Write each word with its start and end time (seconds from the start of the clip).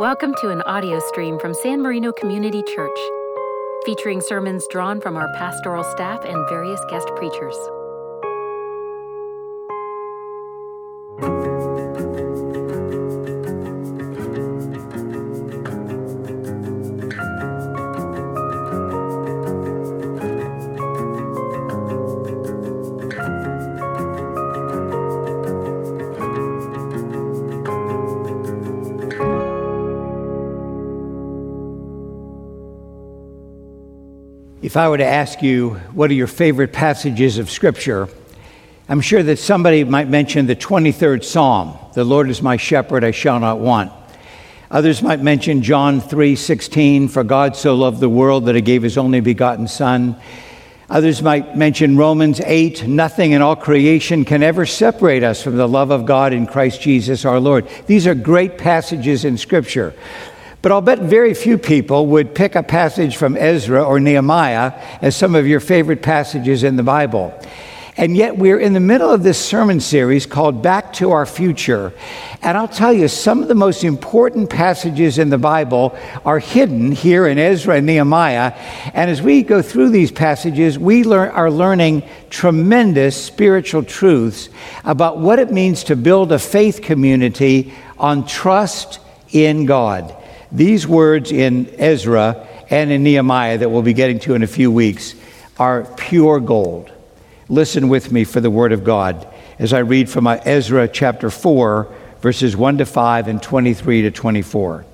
Welcome 0.00 0.32
to 0.40 0.48
an 0.48 0.62
audio 0.62 0.98
stream 0.98 1.38
from 1.38 1.52
San 1.52 1.82
Marino 1.82 2.10
Community 2.10 2.62
Church, 2.62 2.98
featuring 3.84 4.22
sermons 4.22 4.66
drawn 4.70 4.98
from 4.98 5.14
our 5.14 5.28
pastoral 5.34 5.84
staff 5.84 6.24
and 6.24 6.48
various 6.48 6.80
guest 6.88 7.06
preachers. 7.16 7.54
If 34.70 34.76
I 34.76 34.88
were 34.88 34.98
to 34.98 35.04
ask 35.04 35.42
you, 35.42 35.70
what 35.94 36.12
are 36.12 36.14
your 36.14 36.28
favorite 36.28 36.72
passages 36.72 37.38
of 37.38 37.50
Scripture? 37.50 38.08
I'm 38.88 39.00
sure 39.00 39.20
that 39.20 39.40
somebody 39.40 39.82
might 39.82 40.08
mention 40.08 40.46
the 40.46 40.54
23rd 40.54 41.24
Psalm 41.24 41.76
The 41.94 42.04
Lord 42.04 42.30
is 42.30 42.40
my 42.40 42.56
shepherd, 42.56 43.02
I 43.02 43.10
shall 43.10 43.40
not 43.40 43.58
want. 43.58 43.90
Others 44.70 45.02
might 45.02 45.20
mention 45.20 45.62
John 45.62 46.00
3:16, 46.00 47.08
for 47.08 47.24
God 47.24 47.56
so 47.56 47.74
loved 47.74 47.98
the 47.98 48.08
world 48.08 48.46
that 48.46 48.54
he 48.54 48.60
gave 48.60 48.84
his 48.84 48.96
only 48.96 49.18
begotten 49.18 49.66
son. 49.66 50.14
Others 50.88 51.20
might 51.20 51.56
mention 51.56 51.96
Romans 51.96 52.40
8, 52.44 52.86
nothing 52.86 53.32
in 53.32 53.42
all 53.42 53.56
creation 53.56 54.24
can 54.24 54.44
ever 54.44 54.66
separate 54.66 55.24
us 55.24 55.42
from 55.42 55.56
the 55.56 55.66
love 55.66 55.90
of 55.90 56.06
God 56.06 56.32
in 56.32 56.46
Christ 56.46 56.80
Jesus 56.80 57.24
our 57.24 57.40
Lord. 57.40 57.66
These 57.86 58.06
are 58.06 58.14
great 58.14 58.56
passages 58.56 59.24
in 59.24 59.36
scripture. 59.36 59.94
But 60.62 60.72
I'll 60.72 60.82
bet 60.82 60.98
very 60.98 61.32
few 61.32 61.56
people 61.56 62.06
would 62.08 62.34
pick 62.34 62.54
a 62.54 62.62
passage 62.62 63.16
from 63.16 63.36
Ezra 63.36 63.82
or 63.82 63.98
Nehemiah 63.98 64.72
as 65.00 65.16
some 65.16 65.34
of 65.34 65.46
your 65.46 65.60
favorite 65.60 66.02
passages 66.02 66.64
in 66.64 66.76
the 66.76 66.82
Bible. 66.82 67.34
And 67.96 68.16
yet, 68.16 68.38
we're 68.38 68.58
in 68.58 68.72
the 68.72 68.80
middle 68.80 69.10
of 69.10 69.22
this 69.22 69.38
sermon 69.38 69.80
series 69.80 70.24
called 70.24 70.62
Back 70.62 70.92
to 70.94 71.10
Our 71.10 71.26
Future. 71.26 71.92
And 72.40 72.56
I'll 72.56 72.68
tell 72.68 72.92
you, 72.92 73.08
some 73.08 73.42
of 73.42 73.48
the 73.48 73.54
most 73.54 73.84
important 73.84 74.48
passages 74.48 75.18
in 75.18 75.28
the 75.28 75.38
Bible 75.38 75.98
are 76.24 76.38
hidden 76.38 76.92
here 76.92 77.26
in 77.26 77.38
Ezra 77.38 77.76
and 77.76 77.86
Nehemiah. 77.86 78.52
And 78.94 79.10
as 79.10 79.20
we 79.20 79.42
go 79.42 79.60
through 79.60 79.90
these 79.90 80.12
passages, 80.12 80.78
we 80.78 81.04
learn, 81.04 81.30
are 81.30 81.50
learning 81.50 82.04
tremendous 82.30 83.22
spiritual 83.22 83.82
truths 83.82 84.48
about 84.84 85.18
what 85.18 85.38
it 85.38 85.52
means 85.52 85.84
to 85.84 85.96
build 85.96 86.32
a 86.32 86.38
faith 86.38 86.80
community 86.82 87.74
on 87.98 88.26
trust 88.26 89.00
in 89.32 89.66
God. 89.66 90.16
These 90.52 90.86
words 90.86 91.30
in 91.30 91.72
Ezra 91.78 92.46
and 92.70 92.90
in 92.90 93.02
Nehemiah 93.04 93.58
that 93.58 93.70
we'll 93.70 93.82
be 93.82 93.92
getting 93.92 94.18
to 94.20 94.34
in 94.34 94.42
a 94.42 94.48
few 94.48 94.70
weeks 94.70 95.14
are 95.58 95.84
pure 95.96 96.40
gold. 96.40 96.90
Listen 97.48 97.88
with 97.88 98.10
me 98.10 98.24
for 98.24 98.40
the 98.40 98.50
word 98.50 98.72
of 98.72 98.82
God 98.82 99.26
as 99.60 99.72
I 99.72 99.80
read 99.80 100.08
from 100.08 100.26
uh, 100.26 100.38
Ezra 100.44 100.88
chapter 100.88 101.30
4, 101.30 101.94
verses 102.20 102.56
1 102.56 102.78
to 102.78 102.86
5 102.86 103.28
and 103.28 103.42
23 103.42 104.02
to 104.02 104.10
24. 104.10 104.86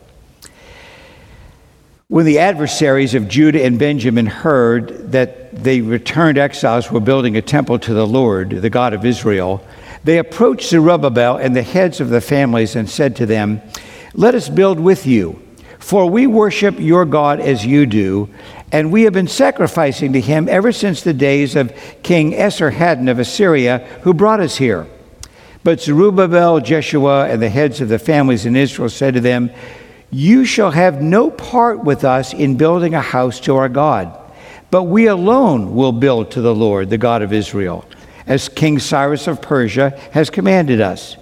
When 2.09 2.27
the 2.27 2.39
adversaries 2.39 3.15
of 3.15 3.29
Judah 3.29 3.65
and 3.65 3.79
Benjamin 3.79 4.27
heard 4.27 5.13
that 5.13 5.63
the 5.65 5.81
returned 5.83 6.37
exiles 6.37 6.91
were 6.91 7.01
building 7.01 7.37
a 7.37 7.43
temple 7.43 7.79
to 7.81 7.95
the 7.95 8.07
Lord, 8.07 8.51
the 8.51 8.71
God 8.71 8.93
of 8.93 9.05
Israel, 9.05 9.65
they 10.05 10.19
approached 10.19 10.69
Zerubbabel 10.69 11.37
and 11.37 11.57
the 11.57 11.63
heads 11.63 12.01
of 12.01 12.11
the 12.11 12.21
families 12.21 12.77
and 12.77 12.91
said 12.91 13.17
to 13.17 13.27
them, 13.27 13.63
Let 14.15 14.35
us 14.35 14.49
build 14.49 14.81
with 14.81 15.07
you 15.07 15.46
for 15.87 16.11
we 16.11 16.27
worship 16.27 16.81
your 16.81 17.05
God 17.05 17.39
as 17.39 17.65
you 17.65 17.87
do, 17.87 18.29
and 18.73 18.91
we 18.91 19.03
have 19.03 19.13
been 19.13 19.29
sacrificing 19.29 20.15
to 20.15 20.21
him 20.21 20.49
ever 20.49 20.73
since 20.73 21.01
the 21.01 21.15
days 21.15 21.55
of 21.55 21.73
King 22.03 22.33
Esarhaddon 22.33 23.09
of 23.09 23.21
Assyria, 23.21 23.79
who 24.03 24.13
brought 24.13 24.41
us 24.41 24.57
here. 24.57 24.89
But 25.63 25.81
Zerubbabel, 25.81 26.59
Jeshua, 26.59 27.29
and 27.29 27.41
the 27.41 27.49
heads 27.49 27.81
of 27.81 27.89
the 27.89 28.01
families 28.01 28.47
in 28.47 28.57
Israel 28.57 28.89
said 28.89 29.15
to 29.15 29.21
them, 29.21 29.49
You 30.11 30.45
shall 30.45 30.73
have 30.73 31.01
no 31.01 31.31
part 31.31 31.85
with 31.85 32.03
us 32.03 32.35
in 32.35 32.57
building 32.57 32.95
a 32.95 33.01
house 33.01 33.39
to 33.43 33.55
our 33.55 33.69
God, 33.69 34.13
but 34.73 34.83
we 34.83 35.07
alone 35.07 35.77
will 35.77 35.93
build 35.93 36.33
to 36.33 36.41
the 36.41 36.53
Lord, 36.53 36.91
the 36.91 36.99
God 36.99 37.23
of 37.23 37.33
Israel, 37.33 37.85
as 38.27 38.49
King 38.49 38.81
Cyrus 38.81 39.29
of 39.29 39.41
Persia 39.41 39.91
has 40.11 40.31
commanded 40.31 40.81
us. 40.81 41.17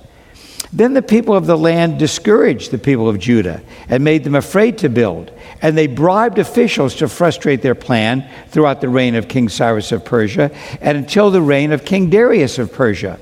Then 0.74 0.92
the 0.92 1.02
people 1.02 1.36
of 1.36 1.46
the 1.46 1.56
land 1.56 2.00
discouraged 2.00 2.72
the 2.72 2.78
people 2.78 3.08
of 3.08 3.20
Judah 3.20 3.62
and 3.88 4.02
made 4.02 4.24
them 4.24 4.34
afraid 4.34 4.78
to 4.78 4.88
build. 4.88 5.30
And 5.62 5.78
they 5.78 5.86
bribed 5.86 6.40
officials 6.40 6.96
to 6.96 7.06
frustrate 7.08 7.62
their 7.62 7.76
plan 7.76 8.28
throughout 8.48 8.80
the 8.80 8.88
reign 8.88 9.14
of 9.14 9.28
King 9.28 9.48
Cyrus 9.48 9.92
of 9.92 10.04
Persia 10.04 10.50
and 10.80 10.98
until 10.98 11.30
the 11.30 11.40
reign 11.40 11.70
of 11.70 11.84
King 11.84 12.10
Darius 12.10 12.58
of 12.58 12.72
Persia. 12.72 13.20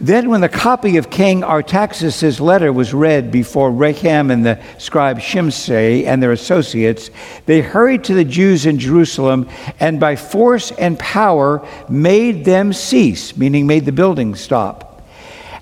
Then, 0.00 0.28
when 0.28 0.40
the 0.40 0.48
copy 0.48 0.96
of 0.96 1.08
King 1.08 1.44
Artaxerxes' 1.44 2.40
letter 2.40 2.72
was 2.72 2.92
read 2.92 3.30
before 3.30 3.70
Rehum 3.70 4.32
and 4.32 4.44
the 4.44 4.60
scribe 4.76 5.20
Shimshai 5.20 6.04
and 6.04 6.20
their 6.20 6.32
associates, 6.32 7.10
they 7.46 7.60
hurried 7.60 8.02
to 8.04 8.14
the 8.14 8.24
Jews 8.24 8.66
in 8.66 8.80
Jerusalem 8.80 9.48
and 9.78 10.00
by 10.00 10.16
force 10.16 10.72
and 10.72 10.98
power 10.98 11.64
made 11.88 12.44
them 12.44 12.72
cease, 12.72 13.36
meaning 13.36 13.68
made 13.68 13.84
the 13.84 13.92
building 13.92 14.34
stop. 14.34 14.93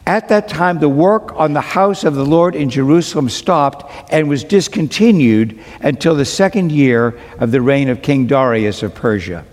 At 0.06 0.28
that 0.30 0.48
time, 0.48 0.80
the 0.80 0.88
work 0.88 1.32
on 1.36 1.52
the 1.52 1.60
house 1.60 2.02
of 2.02 2.14
the 2.14 2.24
Lord 2.24 2.56
in 2.56 2.70
Jerusalem 2.70 3.28
stopped 3.28 3.90
and 4.12 4.28
was 4.28 4.42
discontinued 4.42 5.60
until 5.80 6.16
the 6.16 6.24
second 6.24 6.72
year 6.72 7.18
of 7.38 7.52
the 7.52 7.60
reign 7.60 7.88
of 7.88 8.02
King 8.02 8.26
Darius 8.26 8.82
of 8.82 8.94
Persia. 8.94 9.44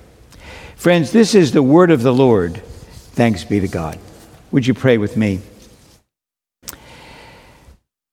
Friends, 0.75 1.11
this 1.11 1.35
is 1.35 1.51
the 1.51 1.61
word 1.61 1.91
of 1.91 2.01
the 2.01 2.13
Lord. 2.13 2.57
Thanks 3.13 3.43
be 3.43 3.59
to 3.59 3.67
God. 3.67 3.99
Would 4.51 4.65
you 4.65 4.73
pray 4.73 4.97
with 4.97 5.15
me? 5.15 5.41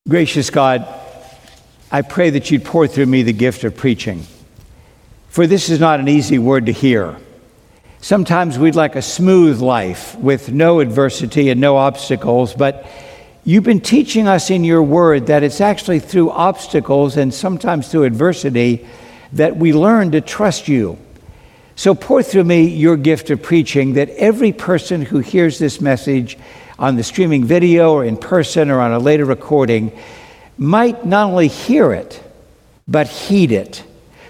Gracious 0.07 0.51
God, 0.51 0.87
I 1.91 2.03
pray 2.03 2.31
that 2.31 2.51
you'd 2.51 2.65
pour 2.65 2.87
through 2.87 3.07
me 3.07 3.23
the 3.23 3.33
gift 3.33 3.65
of 3.65 3.77
preaching. 3.77 4.25
For 5.29 5.47
this 5.47 5.69
is 5.71 5.81
not 5.81 6.01
an 6.01 6.09
easy 6.09 6.39
word 6.39 6.67
to 6.67 6.73
hear. 6.73 7.17
Sometimes 8.07 8.57
we'd 8.57 8.77
like 8.77 8.95
a 8.95 9.03
smooth 9.03 9.61
life 9.61 10.15
with 10.15 10.53
no 10.53 10.79
adversity 10.79 11.49
and 11.49 11.61
no 11.61 11.77
obstacles, 11.77 12.55
but 12.55 12.87
you've 13.43 13.65
been 13.65 13.81
teaching 13.81 14.29
us 14.29 14.49
in 14.49 14.63
your 14.63 14.81
word 14.81 15.27
that 15.27 15.43
it's 15.43 15.61
actually 15.61 15.99
through 15.99 16.31
obstacles 16.31 17.17
and 17.17 17.35
sometimes 17.35 17.89
through 17.89 18.05
adversity 18.05 18.87
that 19.33 19.57
we 19.57 19.73
learn 19.73 20.13
to 20.13 20.21
trust 20.21 20.69
you. 20.69 20.97
So 21.75 21.97
pour 21.97 22.23
through 22.23 22.45
me 22.45 22.69
your 22.69 22.97
gift 22.97 23.31
of 23.31 23.43
preaching 23.43 23.95
that 23.95 24.11
every 24.11 24.53
person 24.53 25.03
who 25.03 25.19
hears 25.19 25.59
this 25.59 25.81
message 25.81 26.39
on 26.79 26.95
the 26.95 27.03
streaming 27.03 27.45
video 27.45 27.93
or 27.93 28.05
in 28.05 28.19
person 28.19 28.71
or 28.71 28.79
on 28.79 28.93
a 28.93 29.01
later 29.01 29.25
recording 29.25 29.91
might 30.57 31.05
not 31.05 31.31
only 31.31 31.49
hear 31.49 31.93
it, 31.93 32.23
but 32.87 33.09
heed 33.09 33.51
it, 33.51 33.83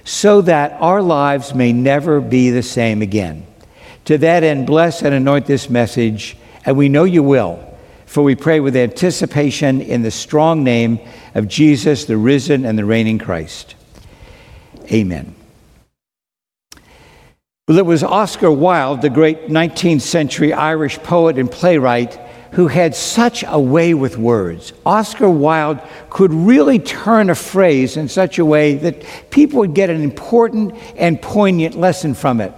so 0.03 0.41
that 0.41 0.73
our 0.81 1.03
lives 1.03 1.55
may 1.55 1.75
never 1.75 2.23
be 2.23 2.49
the 2.49 2.63
same 2.63 3.03
again. 3.03 3.47
To 4.07 4.19
that 4.19 4.45
end, 4.45 4.67
bless 4.67 5.03
and 5.03 5.13
anoint 5.13 5.47
this 5.47 5.69
message, 5.69 6.37
and 6.65 6.77
we 6.77 6.89
know 6.89 7.03
you 7.03 7.25
will, 7.25 7.59
for 8.07 8.23
we 8.23 8.37
pray 8.37 8.61
with 8.61 8.77
anticipation 8.77 9.81
in 9.81 10.03
the 10.03 10.13
strong 10.13 10.63
name 10.63 11.01
of 11.35 11.49
Jesus, 11.49 12.05
the 12.05 12.17
risen 12.17 12.65
and 12.65 12.79
the 12.79 12.85
reigning 12.85 13.19
Christ. 13.19 13.75
Amen. 14.93 15.35
Well, 17.67 17.79
it 17.79 17.85
was 17.85 18.05
Oscar 18.05 18.53
Wilde, 18.53 19.03
the 19.03 19.11
great 19.11 19.49
19th 19.49 20.03
century 20.03 20.53
Irish 20.53 20.99
poet 20.99 21.37
and 21.37 21.51
playwright, 21.51 22.15
who 22.53 22.69
had 22.69 22.95
such 22.95 23.43
a 23.45 23.59
way 23.59 23.93
with 23.93 24.17
words. 24.17 24.73
Oscar 24.87 25.29
Wilde 25.29 25.81
could 26.11 26.33
really 26.33 26.79
turn 26.79 27.29
a 27.29 27.35
phrase 27.35 27.97
in 27.97 28.09
such 28.09 28.39
a 28.39 28.45
way 28.45 28.77
that 28.77 29.05
people 29.31 29.59
would 29.59 29.75
get 29.75 29.91
an 29.91 30.01
important 30.01 30.77
and 30.97 31.21
poignant 31.21 31.75
lesson 31.75 32.15
from 32.15 32.41
it. 32.41 32.53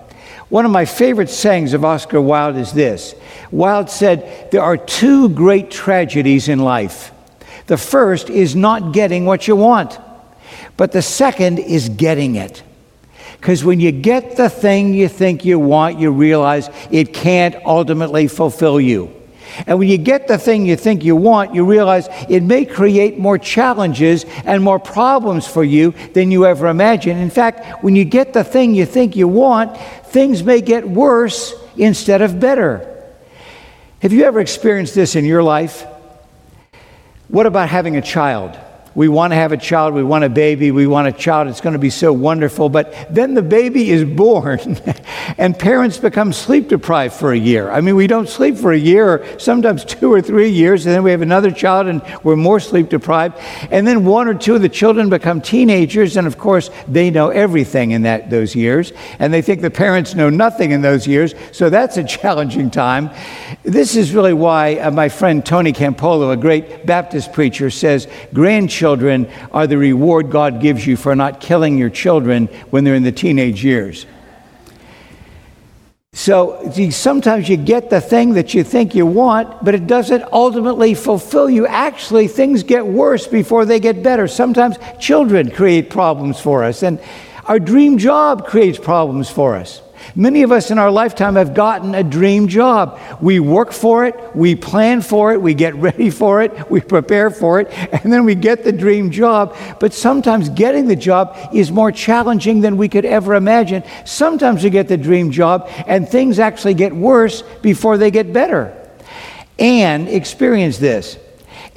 One 0.48 0.64
of 0.64 0.70
my 0.70 0.86
favorite 0.86 1.28
sayings 1.28 1.74
of 1.74 1.84
Oscar 1.84 2.20
Wilde 2.20 2.56
is 2.56 2.72
this 2.72 3.14
Wilde 3.50 3.90
said, 3.90 4.50
There 4.50 4.62
are 4.62 4.76
two 4.76 5.28
great 5.28 5.70
tragedies 5.70 6.48
in 6.48 6.58
life. 6.58 7.12
The 7.66 7.76
first 7.76 8.30
is 8.30 8.56
not 8.56 8.92
getting 8.92 9.26
what 9.26 9.46
you 9.46 9.56
want, 9.56 9.98
but 10.76 10.92
the 10.92 11.02
second 11.02 11.58
is 11.58 11.90
getting 11.90 12.36
it. 12.36 12.62
Because 13.32 13.62
when 13.62 13.78
you 13.78 13.92
get 13.92 14.36
the 14.36 14.48
thing 14.48 14.94
you 14.94 15.06
think 15.06 15.44
you 15.44 15.58
want, 15.58 15.98
you 15.98 16.10
realize 16.10 16.70
it 16.90 17.12
can't 17.12 17.54
ultimately 17.64 18.26
fulfill 18.26 18.80
you. 18.80 19.14
And 19.66 19.78
when 19.78 19.88
you 19.88 19.98
get 19.98 20.28
the 20.28 20.38
thing 20.38 20.66
you 20.66 20.76
think 20.76 21.04
you 21.04 21.16
want, 21.16 21.54
you 21.54 21.64
realize 21.64 22.08
it 22.28 22.42
may 22.42 22.64
create 22.64 23.18
more 23.18 23.38
challenges 23.38 24.24
and 24.44 24.62
more 24.62 24.78
problems 24.78 25.46
for 25.46 25.64
you 25.64 25.92
than 26.12 26.30
you 26.30 26.46
ever 26.46 26.66
imagined. 26.66 27.20
In 27.20 27.30
fact, 27.30 27.82
when 27.82 27.96
you 27.96 28.04
get 28.04 28.32
the 28.32 28.44
thing 28.44 28.74
you 28.74 28.86
think 28.86 29.16
you 29.16 29.28
want, 29.28 29.76
things 30.06 30.42
may 30.42 30.60
get 30.60 30.88
worse 30.88 31.54
instead 31.76 32.22
of 32.22 32.40
better. 32.40 32.94
Have 34.00 34.12
you 34.12 34.24
ever 34.24 34.40
experienced 34.40 34.94
this 34.94 35.16
in 35.16 35.24
your 35.24 35.42
life? 35.42 35.84
What 37.28 37.46
about 37.46 37.68
having 37.68 37.96
a 37.96 38.02
child? 38.02 38.58
We 38.98 39.06
want 39.06 39.30
to 39.30 39.36
have 39.36 39.52
a 39.52 39.56
child, 39.56 39.94
we 39.94 40.02
want 40.02 40.24
a 40.24 40.28
baby, 40.28 40.72
we 40.72 40.84
want 40.84 41.06
a 41.06 41.12
child, 41.12 41.46
it's 41.46 41.60
going 41.60 41.72
to 41.72 41.78
be 41.78 41.88
so 41.88 42.12
wonderful. 42.12 42.68
But 42.68 42.92
then 43.08 43.34
the 43.34 43.42
baby 43.42 43.90
is 43.90 44.04
born 44.04 44.58
and 45.38 45.56
parents 45.56 45.98
become 45.98 46.32
sleep 46.32 46.66
deprived 46.66 47.14
for 47.14 47.30
a 47.30 47.38
year. 47.38 47.70
I 47.70 47.80
mean, 47.80 47.94
we 47.94 48.08
don't 48.08 48.28
sleep 48.28 48.56
for 48.56 48.72
a 48.72 48.76
year, 48.76 49.08
or 49.08 49.38
sometimes 49.38 49.84
two 49.84 50.12
or 50.12 50.20
three 50.20 50.48
years, 50.48 50.84
and 50.84 50.92
then 50.92 51.04
we 51.04 51.12
have 51.12 51.22
another 51.22 51.52
child 51.52 51.86
and 51.86 52.02
we're 52.24 52.34
more 52.34 52.58
sleep 52.58 52.88
deprived. 52.88 53.38
And 53.70 53.86
then 53.86 54.04
one 54.04 54.26
or 54.26 54.34
two 54.34 54.56
of 54.56 54.62
the 54.62 54.68
children 54.68 55.08
become 55.08 55.40
teenagers, 55.40 56.16
and 56.16 56.26
of 56.26 56.36
course, 56.36 56.68
they 56.88 57.08
know 57.08 57.28
everything 57.28 57.92
in 57.92 58.02
that, 58.02 58.30
those 58.30 58.56
years, 58.56 58.92
and 59.20 59.32
they 59.32 59.42
think 59.42 59.60
the 59.60 59.70
parents 59.70 60.16
know 60.16 60.28
nothing 60.28 60.72
in 60.72 60.82
those 60.82 61.06
years, 61.06 61.36
so 61.52 61.70
that's 61.70 61.98
a 61.98 62.02
challenging 62.18 62.68
time. 62.68 63.10
This 63.62 63.94
is 63.94 64.12
really 64.12 64.32
why 64.32 64.74
uh, 64.78 64.90
my 64.90 65.08
friend 65.08 65.46
Tony 65.46 65.72
Campolo, 65.72 66.32
a 66.32 66.36
great 66.36 66.84
Baptist 66.84 67.32
preacher, 67.32 67.70
says 67.70 68.08
grandchildren 68.34 68.87
are 69.52 69.66
the 69.66 69.78
reward 69.78 70.30
God 70.30 70.60
gives 70.60 70.86
you 70.86 70.96
for 70.96 71.14
not 71.14 71.40
killing 71.40 71.76
your 71.76 71.90
children 71.90 72.46
when 72.70 72.84
they're 72.84 72.94
in 72.94 73.02
the 73.02 73.12
teenage 73.12 73.64
years. 73.64 74.06
So 76.14 76.72
sometimes 76.90 77.48
you 77.48 77.56
get 77.56 77.90
the 77.90 78.00
thing 78.00 78.32
that 78.32 78.52
you 78.52 78.64
think 78.64 78.94
you 78.94 79.06
want, 79.06 79.64
but 79.64 79.74
it 79.74 79.86
doesn't 79.86 80.24
ultimately 80.32 80.94
fulfill 80.94 81.48
you. 81.48 81.66
Actually, 81.66 82.26
things 82.26 82.64
get 82.64 82.84
worse 82.84 83.26
before 83.26 83.64
they 83.64 83.78
get 83.78 84.02
better. 84.02 84.26
Sometimes 84.26 84.76
children 84.98 85.50
create 85.50 85.90
problems 85.90 86.40
for 86.40 86.64
us, 86.64 86.82
and 86.82 86.98
our 87.44 87.60
dream 87.60 87.98
job 87.98 88.46
creates 88.46 88.78
problems 88.78 89.30
for 89.30 89.54
us. 89.54 89.80
Many 90.14 90.42
of 90.42 90.52
us 90.52 90.70
in 90.70 90.78
our 90.78 90.90
lifetime 90.90 91.36
have 91.36 91.54
gotten 91.54 91.94
a 91.94 92.02
dream 92.02 92.48
job. 92.48 92.98
We 93.20 93.40
work 93.40 93.72
for 93.72 94.04
it, 94.04 94.14
we 94.34 94.54
plan 94.54 95.00
for 95.02 95.32
it, 95.32 95.40
we 95.40 95.54
get 95.54 95.74
ready 95.88 96.10
for 96.10 96.42
it, 96.42 96.70
we 96.70 96.80
prepare 96.80 97.30
for 97.30 97.60
it, 97.60 97.68
and 97.70 98.12
then 98.12 98.24
we 98.24 98.34
get 98.34 98.64
the 98.64 98.72
dream 98.72 99.10
job. 99.10 99.56
But 99.80 99.92
sometimes 99.92 100.48
getting 100.48 100.86
the 100.86 100.96
job 100.96 101.36
is 101.52 101.70
more 101.70 101.92
challenging 101.92 102.60
than 102.60 102.76
we 102.76 102.88
could 102.88 103.04
ever 103.04 103.34
imagine. 103.34 103.82
Sometimes 104.04 104.64
we 104.64 104.70
get 104.70 104.88
the 104.88 104.96
dream 104.96 105.30
job 105.30 105.68
and 105.86 106.08
things 106.08 106.38
actually 106.38 106.74
get 106.74 106.94
worse 106.94 107.42
before 107.62 107.98
they 107.98 108.10
get 108.10 108.32
better. 108.32 108.74
And 109.58 110.08
experience 110.08 110.78
this. 110.78 111.18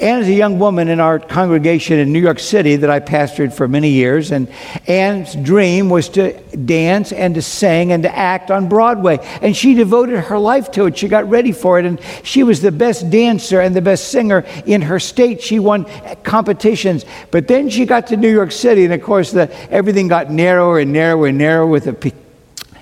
Anne 0.02 0.20
is 0.20 0.28
a 0.28 0.34
young 0.34 0.58
woman 0.58 0.88
in 0.88 1.00
our 1.00 1.20
congregation 1.20 2.00
in 2.00 2.12
New 2.12 2.20
York 2.20 2.40
City 2.40 2.76
that 2.76 2.90
I 2.90 3.00
pastored 3.00 3.54
for 3.54 3.68
many 3.68 3.90
years. 3.90 4.32
And 4.32 4.52
Anne's 4.88 5.36
dream 5.36 5.90
was 5.90 6.10
to 6.10 6.34
dance 6.56 7.12
and 7.12 7.36
to 7.36 7.42
sing 7.44 7.92
and 7.92 8.02
to 8.02 8.16
act 8.16 8.50
on 8.50 8.68
Broadway. 8.68 9.20
And 9.44 9.56
she 9.56 9.76
devoted 9.76 10.20
her 10.20 10.40
life 10.40 10.72
to 10.72 10.88
it. 10.88 10.98
She 10.98 11.08
got 11.08 11.30
ready 11.30 11.52
for 11.52 11.78
it. 11.78 11.86
And 11.86 12.02
she 12.24 12.42
was 12.42 12.62
the 12.62 12.72
best 12.72 13.12
dancer 13.12 13.62
and 13.62 13.76
the 13.76 13.82
best 13.82 14.08
singer 14.08 14.44
in 14.66 14.82
her 14.82 15.00
state. 15.00 15.40
She 15.40 15.60
won 15.60 15.86
competitions. 16.24 17.06
But 17.30 17.48
then 17.48 17.70
she 17.70 17.86
got 17.86 18.08
to 18.08 18.18
New 18.18 18.32
York 18.32 18.52
City. 18.52 18.86
And 18.86 18.94
of 18.96 19.04
course, 19.04 19.32
the, 19.32 19.54
everything 19.72 20.08
got 20.08 20.32
narrower 20.32 20.80
and 20.80 20.92
narrower 20.92 21.28
and 21.28 21.38
narrower 21.38 21.68
with 21.68 21.84
the 21.84 22.14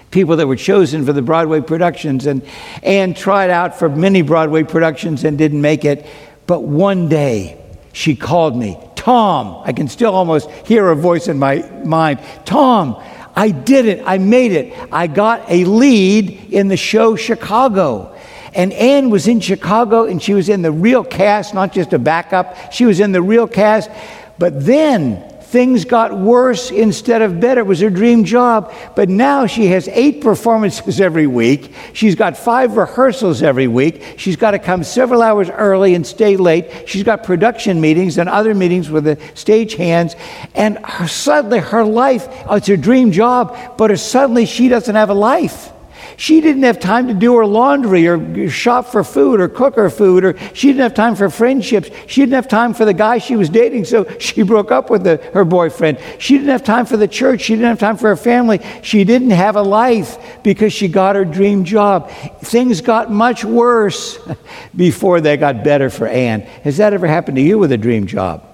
people 0.09 0.37
that 0.37 0.47
were 0.47 0.55
chosen 0.55 1.05
for 1.05 1.11
the 1.11 1.21
Broadway 1.21 1.59
productions. 1.59 2.25
And 2.27 2.43
Anne 2.81 3.13
tried 3.13 3.49
out 3.49 3.77
for 3.77 3.89
many 3.89 4.21
Broadway 4.21 4.63
productions 4.63 5.25
and 5.25 5.37
didn't 5.37 5.61
make 5.61 5.83
it. 5.83 6.05
But 6.49 6.63
one 6.63 7.09
day 7.09 7.61
she 7.93 8.15
called 8.15 8.57
me, 8.57 8.75
Tom. 8.95 9.61
I 9.65 9.71
can 9.71 9.87
still 9.87 10.15
almost 10.15 10.49
hear 10.65 10.85
her 10.85 10.95
voice 10.95 11.27
in 11.27 11.37
my 11.37 11.57
mind. 11.85 12.21
Tom, 12.43 12.99
I 13.35 13.51
did 13.51 13.85
it. 13.85 14.01
I 14.03 14.17
made 14.17 14.53
it. 14.53 14.73
I 14.91 15.05
got 15.05 15.43
a 15.47 15.63
lead 15.65 16.51
in 16.51 16.67
the 16.67 16.75
show 16.75 17.15
Chicago. 17.15 18.17
And 18.55 18.73
Anne 18.73 19.11
was 19.11 19.27
in 19.27 19.41
Chicago 19.41 20.05
and 20.05 20.19
she 20.19 20.33
was 20.33 20.49
in 20.49 20.63
the 20.63 20.71
real 20.71 21.03
cast, 21.03 21.53
not 21.53 21.71
just 21.71 21.93
a 21.93 21.99
backup. 21.99 22.73
She 22.73 22.85
was 22.85 22.99
in 22.99 23.11
the 23.11 23.21
real 23.21 23.47
cast. 23.47 23.91
But 24.39 24.65
then 24.65 25.28
things 25.49 25.83
got 25.83 26.15
worse 26.15 26.69
instead 26.69 27.23
of 27.23 27.39
better. 27.39 27.61
It 27.61 27.67
was 27.67 27.79
her 27.79 27.89
dream 27.89 28.23
job. 28.23 28.71
But 28.95 29.09
now 29.09 29.47
she 29.47 29.65
has 29.67 29.87
eight 29.87 30.21
performances 30.21 31.01
every 31.09 31.25
week. 31.25 31.73
She's 31.93 32.13
got 32.15 32.37
five 32.37 32.77
rehearsals 32.77 33.41
every 33.41 33.67
week. 33.67 34.03
She's 34.17 34.35
got 34.35 34.51
to 34.51 34.59
come 34.59 34.83
several 34.83 35.23
hours 35.23 35.49
early 35.49 35.95
and 35.95 36.05
stay 36.05 36.37
late. 36.37 36.87
She's 36.87 37.03
got 37.03 37.23
production 37.23 37.81
meetings 37.81 38.19
and 38.19 38.29
other 38.29 38.53
meetings 38.53 38.91
with 38.91 39.05
the 39.05 39.17
stage 39.33 39.73
hands. 39.73 40.15
And 40.53 40.77
her, 40.85 41.07
suddenly 41.07 41.59
her 41.59 41.83
life, 41.83 42.27
oh, 42.47 42.55
it's 42.55 42.67
her 42.67 42.77
dream 42.77 43.11
job, 43.11 43.77
but 43.77 43.97
suddenly 43.97 44.45
she 44.45 44.69
doesn't 44.69 44.95
have 44.95 45.09
a 45.09 45.15
life. 45.15 45.71
She 46.17 46.41
didn't 46.41 46.63
have 46.63 46.79
time 46.79 47.07
to 47.07 47.13
do 47.13 47.35
her 47.37 47.45
laundry 47.45 48.07
or 48.07 48.49
shop 48.49 48.87
for 48.87 49.03
food 49.03 49.39
or 49.39 49.47
cook 49.47 49.75
her 49.75 49.89
food, 49.89 50.23
or 50.25 50.37
she 50.53 50.67
didn't 50.67 50.81
have 50.81 50.93
time 50.93 51.15
for 51.15 51.29
friendships. 51.29 51.89
She 52.07 52.21
didn't 52.21 52.33
have 52.33 52.47
time 52.47 52.73
for 52.73 52.85
the 52.85 52.93
guy 52.93 53.17
she 53.17 53.35
was 53.35 53.49
dating, 53.49 53.85
so 53.85 54.05
she 54.19 54.41
broke 54.49 54.71
up 54.71 54.89
with 54.89 55.03
the, 55.03 55.17
her 55.33 55.45
boyfriend. 55.45 55.99
She 56.19 56.35
didn't 56.35 56.49
have 56.49 56.63
time 56.63 56.85
for 56.85 56.97
the 56.97 57.07
church. 57.07 57.41
She 57.41 57.53
didn't 57.53 57.67
have 57.67 57.79
time 57.79 57.97
for 57.97 58.09
her 58.09 58.15
family. 58.15 58.59
She 58.81 59.03
didn't 59.03 59.31
have 59.31 59.55
a 59.55 59.61
life 59.61 60.17
because 60.43 60.73
she 60.73 60.87
got 60.87 61.15
her 61.15 61.25
dream 61.25 61.63
job. 61.63 62.09
Things 62.41 62.81
got 62.81 63.11
much 63.11 63.45
worse 63.45 64.19
before 64.75 65.21
they 65.21 65.37
got 65.37 65.63
better 65.63 65.89
for 65.89 66.07
Anne. 66.07 66.41
Has 66.41 66.77
that 66.77 66.93
ever 66.93 67.07
happened 67.07 67.37
to 67.37 67.43
you 67.43 67.57
with 67.57 67.71
a 67.71 67.77
dream 67.77 68.07
job? 68.07 68.48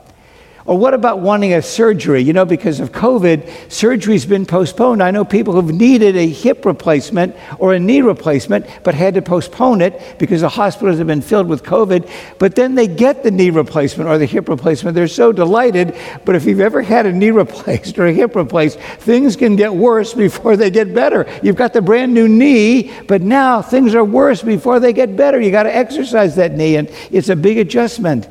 Or 0.68 0.76
what 0.76 0.96
about 0.96 1.20
wanting 1.20 1.54
a 1.54 1.62
surgery? 1.62 2.22
You 2.22 2.34
know, 2.34 2.44
because 2.44 2.80
of 2.80 2.92
COVID, 2.92 3.72
surgery's 3.72 4.26
been 4.26 4.48
postponed. 4.48 5.04
I 5.04 5.12
know 5.12 5.24
people 5.24 5.54
who've 5.54 5.76
needed 5.76 6.18
a 6.18 6.28
hip 6.28 6.66
replacement 6.66 7.36
or 7.60 7.76
a 7.76 7.80
knee 7.80 8.02
replacement, 8.02 8.66
but 8.84 8.96
had 8.96 9.14
to 9.14 9.22
postpone 9.22 9.82
it 9.82 10.16
because 10.18 10.42
the 10.42 10.50
hospitals 10.50 10.98
have 10.98 11.06
been 11.06 11.22
filled 11.22 11.48
with 11.48 11.62
COVID. 11.62 12.10
But 12.40 12.56
then 12.56 12.74
they 12.74 12.88
get 12.88 13.22
the 13.22 13.30
knee 13.30 13.52
replacement 13.52 14.10
or 14.10 14.18
the 14.18 14.26
hip 14.26 14.50
replacement. 14.50 14.96
They're 14.96 15.08
so 15.08 15.32
delighted. 15.32 15.96
But 16.26 16.36
if 16.36 16.46
you've 16.46 16.62
ever 16.62 16.82
had 16.82 17.06
a 17.06 17.14
knee 17.14 17.30
replaced 17.46 18.00
or 18.00 18.08
a 18.08 18.14
hip 18.14 18.36
replaced, 18.36 18.80
things 18.80 19.36
can 19.36 19.56
get 19.56 19.76
worse 19.76 20.16
before 20.16 20.58
they 20.58 20.72
get 20.72 20.96
better. 20.96 21.28
You've 21.44 21.58
got 21.58 21.74
the 21.74 21.82
brand 21.84 22.12
new 22.12 22.28
knee, 22.28 22.92
but 23.08 23.22
now 23.22 23.62
things 23.62 23.94
are 23.94 24.04
worse 24.04 24.42
before 24.42 24.80
they 24.80 24.94
get 24.94 25.16
better. 25.16 25.40
You 25.40 25.52
got 25.52 25.64
to 25.64 25.76
exercise 25.76 26.36
that 26.38 26.54
knee, 26.54 26.78
and 26.78 26.90
it's 27.12 27.30
a 27.30 27.36
big 27.36 27.60
adjustment. 27.60 28.28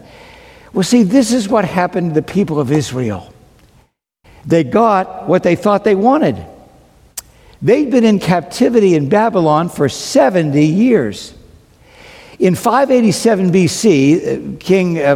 Well, 0.75 0.83
see, 0.83 1.05
this 1.05 1.33
is 1.33 1.49
what 1.49 1.65
happened 1.65 2.15
to 2.15 2.21
the 2.21 2.27
people 2.27 2.59
of 2.59 2.73
Israel. 2.73 3.33
They 4.45 4.65
got 4.65 5.29
what 5.29 5.45
they 5.45 5.55
thought 5.55 5.85
they 5.85 5.95
wanted. 5.95 6.45
They'd 7.63 7.93
been 7.93 8.05
in 8.05 8.19
captivity 8.19 8.97
in 8.97 9.09
Babylon 9.09 9.69
for 9.69 9.89
70 9.89 10.67
years. 10.67 11.33
In 12.41 12.57
587 12.57 13.53
BC, 13.53 14.57
uh, 14.57 14.59
King, 14.59 14.99
uh, 14.99 15.15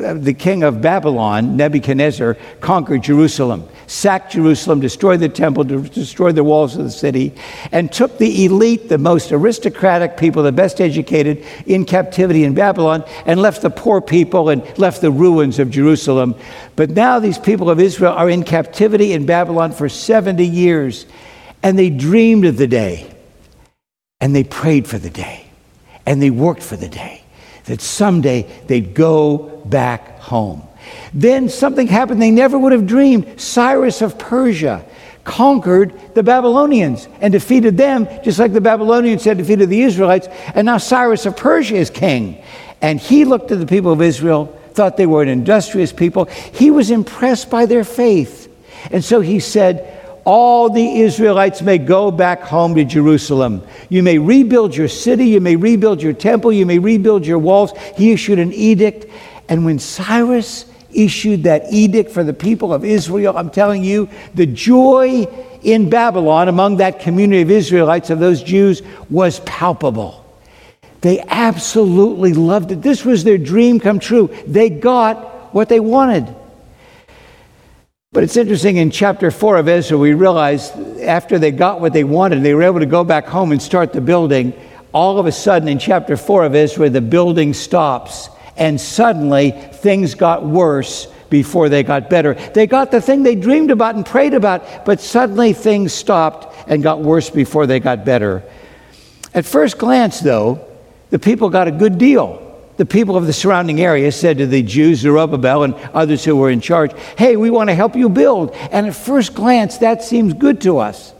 Uh, 0.00 0.14
the 0.14 0.34
king 0.34 0.62
of 0.62 0.80
Babylon, 0.80 1.56
Nebuchadnezzar, 1.56 2.36
conquered 2.60 3.02
Jerusalem 3.02 3.68
sacked 3.90 4.30
Jerusalem, 4.32 4.78
destroyed 4.78 5.18
the 5.18 5.28
temple, 5.28 5.64
destroyed 5.64 6.36
the 6.36 6.44
walls 6.44 6.76
of 6.76 6.84
the 6.84 6.90
city, 6.90 7.34
and 7.72 7.92
took 7.92 8.18
the 8.18 8.44
elite, 8.44 8.88
the 8.88 8.98
most 8.98 9.32
aristocratic 9.32 10.16
people, 10.16 10.44
the 10.44 10.52
best 10.52 10.80
educated, 10.80 11.44
in 11.66 11.84
captivity 11.84 12.44
in 12.44 12.54
Babylon, 12.54 13.04
and 13.26 13.42
left 13.42 13.62
the 13.62 13.70
poor 13.70 14.00
people 14.00 14.48
and 14.48 14.62
left 14.78 15.00
the 15.00 15.10
ruins 15.10 15.58
of 15.58 15.70
Jerusalem. 15.70 16.36
But 16.76 16.90
now 16.90 17.18
these 17.18 17.38
people 17.38 17.68
of 17.68 17.80
Israel 17.80 18.12
are 18.12 18.30
in 18.30 18.44
captivity 18.44 19.12
in 19.12 19.26
Babylon 19.26 19.72
for 19.72 19.88
70 19.88 20.46
years, 20.46 21.04
and 21.60 21.76
they 21.76 21.90
dreamed 21.90 22.44
of 22.44 22.56
the 22.56 22.68
day, 22.68 23.12
and 24.20 24.36
they 24.36 24.44
prayed 24.44 24.86
for 24.86 24.98
the 24.98 25.10
day, 25.10 25.46
and 26.06 26.22
they 26.22 26.30
worked 26.30 26.62
for 26.62 26.76
the 26.76 26.88
day 26.88 27.19
that 27.70 27.80
someday 27.80 28.42
they'd 28.66 28.94
go 28.94 29.62
back 29.64 30.18
home. 30.18 30.62
Then 31.14 31.48
something 31.48 31.86
happened 31.86 32.20
they 32.20 32.32
never 32.32 32.58
would 32.58 32.72
have 32.72 32.86
dreamed. 32.86 33.40
Cyrus 33.40 34.02
of 34.02 34.18
Persia 34.18 34.84
conquered 35.22 36.14
the 36.14 36.22
Babylonians 36.24 37.06
and 37.20 37.32
defeated 37.32 37.76
them, 37.76 38.08
just 38.24 38.40
like 38.40 38.52
the 38.52 38.60
Babylonians 38.60 39.24
had 39.24 39.38
defeated 39.38 39.68
the 39.68 39.82
Israelites. 39.82 40.26
And 40.54 40.66
now 40.66 40.78
Cyrus 40.78 41.26
of 41.26 41.36
Persia 41.36 41.76
is 41.76 41.90
king. 41.90 42.42
And 42.82 42.98
he 42.98 43.24
looked 43.24 43.52
at 43.52 43.60
the 43.60 43.66
people 43.66 43.92
of 43.92 44.02
Israel, 44.02 44.46
thought 44.72 44.96
they 44.96 45.06
were 45.06 45.22
an 45.22 45.28
industrious 45.28 45.92
people. 45.92 46.24
He 46.24 46.70
was 46.72 46.90
impressed 46.90 47.50
by 47.50 47.66
their 47.66 47.84
faith. 47.84 48.52
And 48.90 49.04
so 49.04 49.20
he 49.20 49.38
said, 49.38 49.99
all 50.30 50.70
the 50.70 51.00
Israelites 51.00 51.60
may 51.60 51.76
go 51.76 52.12
back 52.12 52.42
home 52.42 52.76
to 52.76 52.84
Jerusalem. 52.84 53.66
You 53.88 54.04
may 54.04 54.16
rebuild 54.16 54.76
your 54.76 54.86
city, 54.86 55.26
you 55.26 55.40
may 55.40 55.56
rebuild 55.56 56.00
your 56.00 56.12
temple, 56.12 56.52
you 56.52 56.64
may 56.64 56.78
rebuild 56.78 57.26
your 57.26 57.40
walls. 57.40 57.72
He 57.96 58.12
issued 58.12 58.38
an 58.38 58.52
edict. 58.52 59.06
And 59.48 59.64
when 59.64 59.80
Cyrus 59.80 60.66
issued 60.92 61.42
that 61.42 61.72
edict 61.72 62.12
for 62.12 62.22
the 62.22 62.32
people 62.32 62.72
of 62.72 62.84
Israel. 62.84 63.36
I'm 63.36 63.50
telling 63.50 63.82
you, 63.82 64.08
the 64.34 64.46
joy 64.46 65.26
in 65.62 65.90
Babylon 65.90 66.46
among 66.46 66.76
that 66.76 67.00
community 67.00 67.42
of 67.42 67.50
Israelites, 67.50 68.10
of 68.10 68.20
those 68.20 68.40
Jews, 68.40 68.82
was 69.08 69.40
palpable. 69.40 70.24
They 71.00 71.24
absolutely 71.26 72.34
loved 72.34 72.70
it. 72.70 72.82
This 72.82 73.04
was 73.04 73.24
their 73.24 73.38
dream 73.38 73.80
come 73.80 73.98
true. 73.98 74.30
They 74.46 74.70
got 74.70 75.52
what 75.52 75.68
they 75.68 75.80
wanted. 75.80 76.32
But 78.12 78.24
it's 78.24 78.36
interesting 78.36 78.78
in 78.78 78.90
chapter 78.90 79.30
4 79.30 79.58
of 79.58 79.68
Ezra, 79.68 79.96
we 79.96 80.14
realize 80.14 80.72
after 80.98 81.38
they 81.38 81.52
got 81.52 81.80
what 81.80 81.92
they 81.92 82.02
wanted, 82.02 82.42
they 82.42 82.54
were 82.54 82.64
able 82.64 82.80
to 82.80 82.86
go 82.86 83.04
back 83.04 83.28
home 83.28 83.52
and 83.52 83.62
start 83.62 83.92
the 83.92 84.00
building. 84.00 84.52
All 84.92 85.20
of 85.20 85.26
a 85.26 85.32
sudden, 85.32 85.68
in 85.68 85.78
chapter 85.78 86.16
4 86.16 86.46
of 86.46 86.56
Ezra, 86.56 86.90
the 86.90 87.00
building 87.00 87.54
stops 87.54 88.28
and 88.56 88.80
suddenly 88.80 89.52
things 89.52 90.16
got 90.16 90.44
worse 90.44 91.06
before 91.30 91.68
they 91.68 91.84
got 91.84 92.10
better. 92.10 92.34
They 92.34 92.66
got 92.66 92.90
the 92.90 93.00
thing 93.00 93.22
they 93.22 93.36
dreamed 93.36 93.70
about 93.70 93.94
and 93.94 94.04
prayed 94.04 94.34
about, 94.34 94.84
but 94.84 95.00
suddenly 95.00 95.52
things 95.52 95.92
stopped 95.92 96.52
and 96.68 96.82
got 96.82 96.98
worse 96.98 97.30
before 97.30 97.68
they 97.68 97.78
got 97.78 98.04
better. 98.04 98.42
At 99.34 99.44
first 99.44 99.78
glance, 99.78 100.18
though, 100.18 100.66
the 101.10 101.20
people 101.20 101.48
got 101.48 101.68
a 101.68 101.70
good 101.70 101.96
deal. 101.96 102.49
The 102.80 102.86
people 102.86 103.14
of 103.18 103.26
the 103.26 103.34
surrounding 103.34 103.78
area 103.78 104.10
said 104.10 104.38
to 104.38 104.46
the 104.46 104.62
Jews, 104.62 105.00
Zerubbabel, 105.00 105.64
and 105.64 105.74
others 105.92 106.24
who 106.24 106.34
were 106.34 106.48
in 106.48 106.62
charge, 106.62 106.98
Hey, 107.18 107.36
we 107.36 107.50
want 107.50 107.68
to 107.68 107.74
help 107.74 107.94
you 107.94 108.08
build. 108.08 108.52
And 108.72 108.86
at 108.86 108.96
first 108.96 109.34
glance, 109.34 109.76
that 109.76 110.02
seems 110.02 110.32
good 110.32 110.62
to 110.62 110.78
us. 110.78 111.12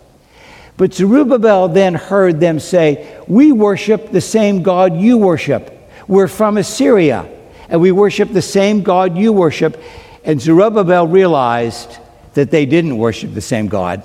But 0.78 0.94
Zerubbabel 0.94 1.68
then 1.68 1.92
heard 1.92 2.40
them 2.40 2.60
say, 2.60 3.22
We 3.28 3.52
worship 3.52 4.10
the 4.10 4.22
same 4.22 4.62
God 4.62 4.96
you 4.96 5.18
worship. 5.18 5.78
We're 6.08 6.28
from 6.28 6.56
Assyria, 6.56 7.28
and 7.68 7.78
we 7.78 7.92
worship 7.92 8.32
the 8.32 8.40
same 8.40 8.82
God 8.82 9.18
you 9.18 9.30
worship. 9.30 9.82
And 10.24 10.40
Zerubbabel 10.40 11.08
realized 11.08 11.98
that 12.32 12.50
they 12.50 12.64
didn't 12.64 12.96
worship 12.96 13.34
the 13.34 13.42
same 13.42 13.68
God. 13.68 14.02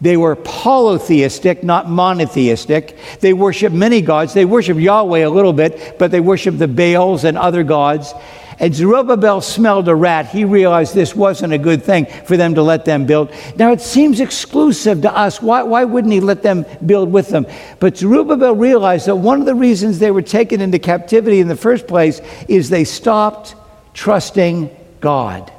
They 0.00 0.16
were 0.16 0.36
polytheistic, 0.36 1.64
not 1.64 1.90
monotheistic. 1.90 2.96
They 3.20 3.32
worshiped 3.32 3.74
many 3.74 4.00
gods. 4.00 4.32
They 4.32 4.44
worshiped 4.44 4.78
Yahweh 4.78 5.20
a 5.20 5.30
little 5.30 5.52
bit, 5.52 5.98
but 5.98 6.10
they 6.10 6.20
worshiped 6.20 6.58
the 6.58 6.68
Baals 6.68 7.24
and 7.24 7.36
other 7.36 7.64
gods. 7.64 8.14
And 8.60 8.74
Zerubbabel 8.74 9.40
smelled 9.40 9.88
a 9.88 9.94
rat. 9.94 10.26
He 10.26 10.44
realized 10.44 10.94
this 10.94 11.14
wasn't 11.14 11.52
a 11.52 11.58
good 11.58 11.82
thing 11.82 12.06
for 12.06 12.36
them 12.36 12.56
to 12.56 12.62
let 12.62 12.84
them 12.84 13.06
build. 13.06 13.32
Now, 13.56 13.72
it 13.72 13.80
seems 13.80 14.20
exclusive 14.20 15.02
to 15.02 15.16
us. 15.16 15.40
Why, 15.40 15.62
why 15.62 15.84
wouldn't 15.84 16.12
he 16.12 16.20
let 16.20 16.42
them 16.42 16.66
build 16.84 17.12
with 17.12 17.28
them? 17.28 17.46
But 17.78 17.96
Zerubbabel 17.96 18.56
realized 18.56 19.06
that 19.06 19.16
one 19.16 19.40
of 19.40 19.46
the 19.46 19.54
reasons 19.54 19.98
they 19.98 20.10
were 20.10 20.22
taken 20.22 20.60
into 20.60 20.78
captivity 20.80 21.38
in 21.38 21.46
the 21.46 21.56
first 21.56 21.86
place 21.86 22.20
is 22.48 22.68
they 22.68 22.84
stopped 22.84 23.54
trusting 23.94 24.70
God. 25.00 25.52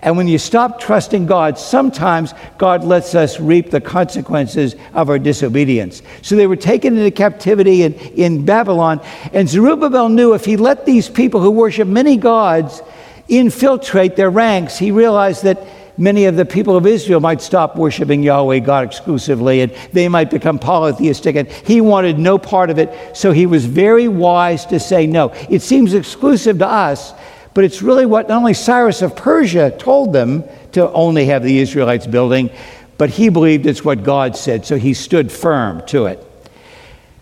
And 0.00 0.16
when 0.16 0.28
you 0.28 0.38
stop 0.38 0.80
trusting 0.80 1.26
God, 1.26 1.58
sometimes 1.58 2.34
God 2.58 2.84
lets 2.84 3.14
us 3.14 3.38
reap 3.38 3.70
the 3.70 3.80
consequences 3.80 4.74
of 4.94 5.10
our 5.10 5.18
disobedience. 5.18 6.02
So 6.22 6.34
they 6.34 6.46
were 6.46 6.56
taken 6.56 6.96
into 6.96 7.10
captivity 7.10 7.82
in, 7.82 7.94
in 7.94 8.44
Babylon, 8.44 9.00
and 9.32 9.48
Zerubbabel 9.48 10.08
knew 10.08 10.34
if 10.34 10.44
he 10.44 10.56
let 10.56 10.86
these 10.86 11.08
people 11.08 11.40
who 11.40 11.50
worship 11.50 11.86
many 11.88 12.16
gods 12.16 12.80
infiltrate 13.28 14.16
their 14.16 14.30
ranks, 14.30 14.78
he 14.78 14.90
realized 14.90 15.44
that 15.44 15.66
many 15.98 16.24
of 16.24 16.36
the 16.36 16.44
people 16.44 16.76
of 16.76 16.86
Israel 16.86 17.20
might 17.20 17.40
stop 17.40 17.76
worshiping 17.76 18.22
Yahweh 18.22 18.60
God 18.60 18.84
exclusively 18.84 19.60
and 19.60 19.72
they 19.92 20.08
might 20.08 20.30
become 20.30 20.58
polytheistic. 20.58 21.36
And 21.36 21.48
he 21.48 21.80
wanted 21.80 22.18
no 22.18 22.38
part 22.38 22.70
of 22.70 22.78
it, 22.78 23.16
so 23.16 23.32
he 23.32 23.46
was 23.46 23.64
very 23.64 24.08
wise 24.08 24.66
to 24.66 24.80
say 24.80 25.06
no. 25.06 25.28
It 25.50 25.62
seems 25.62 25.94
exclusive 25.94 26.58
to 26.58 26.66
us, 26.66 27.12
but 27.54 27.64
it's 27.64 27.82
really 27.82 28.06
what 28.06 28.28
not 28.28 28.38
only 28.38 28.54
Cyrus 28.54 29.02
of 29.02 29.16
Persia 29.16 29.70
told 29.70 30.12
them 30.12 30.44
to 30.72 30.90
only 30.92 31.26
have 31.26 31.42
the 31.42 31.58
Israelites 31.58 32.06
building, 32.06 32.50
but 32.98 33.10
he 33.10 33.28
believed 33.28 33.66
it's 33.66 33.84
what 33.84 34.02
God 34.04 34.36
said, 34.36 34.64
so 34.64 34.76
he 34.76 34.94
stood 34.94 35.30
firm 35.30 35.84
to 35.86 36.06
it. 36.06 36.24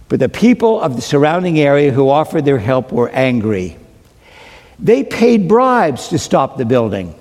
But 0.08 0.20
the 0.20 0.28
people 0.28 0.80
of 0.80 0.96
the 0.96 1.02
surrounding 1.02 1.58
area 1.58 1.92
who 1.92 2.08
offered 2.10 2.44
their 2.44 2.58
help 2.58 2.92
were 2.92 3.08
angry. 3.10 3.76
They 4.78 5.04
paid 5.04 5.48
bribes 5.48 6.08
to 6.08 6.18
stop 6.18 6.56
the 6.56 6.64
building. 6.64 7.14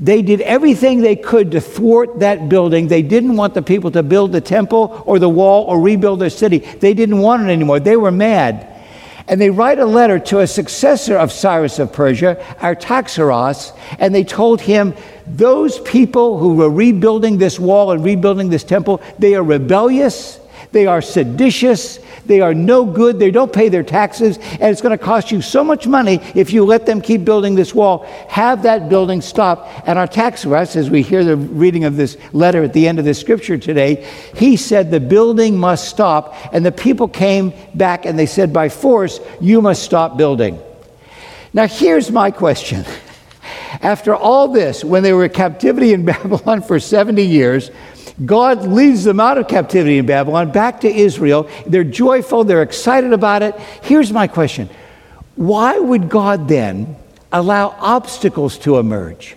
They 0.00 0.22
did 0.22 0.40
everything 0.40 1.00
they 1.00 1.16
could 1.16 1.52
to 1.52 1.60
thwart 1.60 2.20
that 2.20 2.48
building. 2.48 2.88
They 2.88 3.02
didn't 3.02 3.36
want 3.36 3.54
the 3.54 3.62
people 3.62 3.90
to 3.92 4.02
build 4.02 4.32
the 4.32 4.40
temple 4.40 5.02
or 5.06 5.18
the 5.18 5.28
wall 5.28 5.64
or 5.64 5.80
rebuild 5.80 6.20
their 6.20 6.30
city. 6.30 6.58
They 6.58 6.94
didn't 6.94 7.18
want 7.18 7.42
it 7.42 7.52
anymore. 7.52 7.78
They 7.80 7.96
were 7.96 8.10
mad. 8.10 8.71
And 9.28 9.40
they 9.40 9.50
write 9.50 9.78
a 9.78 9.86
letter 9.86 10.18
to 10.18 10.40
a 10.40 10.46
successor 10.46 11.16
of 11.16 11.32
Cyrus 11.32 11.78
of 11.78 11.92
Persia, 11.92 12.42
Artaxerxes, 12.62 13.72
and 13.98 14.14
they 14.14 14.24
told 14.24 14.60
him, 14.60 14.94
Those 15.26 15.78
people 15.80 16.38
who 16.38 16.54
were 16.54 16.70
rebuilding 16.70 17.38
this 17.38 17.58
wall 17.58 17.92
and 17.92 18.04
rebuilding 18.04 18.50
this 18.50 18.64
temple, 18.64 19.00
they 19.18 19.34
are 19.34 19.42
rebellious, 19.42 20.38
they 20.72 20.86
are 20.86 21.00
seditious, 21.02 21.98
they 22.26 22.40
are 22.40 22.54
no 22.54 22.84
good, 22.84 23.18
they 23.18 23.30
don't 23.30 23.52
pay 23.52 23.68
their 23.68 23.82
taxes, 23.82 24.38
and 24.38 24.62
it's 24.62 24.80
going 24.80 24.96
to 24.96 25.02
cost 25.02 25.30
you 25.30 25.42
so 25.42 25.62
much 25.62 25.86
money 25.86 26.20
if 26.34 26.52
you 26.52 26.64
let 26.64 26.86
them 26.86 27.00
keep 27.00 27.24
building 27.24 27.54
this 27.54 27.74
wall. 27.74 28.04
Have 28.28 28.62
that 28.62 28.88
building 28.88 29.20
stop. 29.20 29.68
And 29.86 29.98
Artaxerxes, 29.98 30.76
as 30.76 30.90
we 30.90 31.02
hear 31.02 31.24
the 31.24 31.36
reading 31.36 31.84
of 31.84 31.96
this 31.96 32.16
letter 32.32 32.64
at 32.64 32.72
the 32.72 32.88
end 32.88 32.98
of 32.98 33.04
the 33.04 33.14
scripture 33.14 33.58
today, 33.58 34.08
he 34.34 34.56
said 34.56 34.90
the 34.90 35.00
building 35.00 35.58
must 35.58 35.88
stop. 35.88 36.34
And 36.52 36.64
the 36.64 36.72
people 36.72 37.08
came 37.08 37.52
back 37.74 38.06
and 38.06 38.18
they 38.18 38.26
said, 38.26 38.52
by 38.52 38.68
force, 38.68 39.20
you 39.40 39.60
must 39.60 39.82
stop 39.82 40.16
building. 40.16 40.60
Now, 41.52 41.66
here's 41.66 42.10
my 42.10 42.30
question. 42.30 42.84
After 43.82 44.14
all 44.14 44.48
this, 44.48 44.84
when 44.84 45.02
they 45.02 45.12
were 45.12 45.24
in 45.24 45.30
captivity 45.30 45.92
in 45.92 46.04
Babylon 46.06 46.62
for 46.62 46.78
70 46.78 47.22
years, 47.22 47.70
God 48.24 48.66
leads 48.66 49.04
them 49.04 49.20
out 49.20 49.38
of 49.38 49.48
captivity 49.48 49.98
in 49.98 50.06
Babylon 50.06 50.52
back 50.52 50.80
to 50.82 50.88
Israel. 50.88 51.48
They're 51.66 51.84
joyful, 51.84 52.44
they're 52.44 52.62
excited 52.62 53.12
about 53.12 53.42
it. 53.42 53.58
Here's 53.82 54.12
my 54.12 54.26
question 54.26 54.68
Why 55.36 55.78
would 55.78 56.08
God 56.08 56.48
then 56.48 56.96
allow 57.32 57.74
obstacles 57.78 58.58
to 58.58 58.78
emerge? 58.78 59.36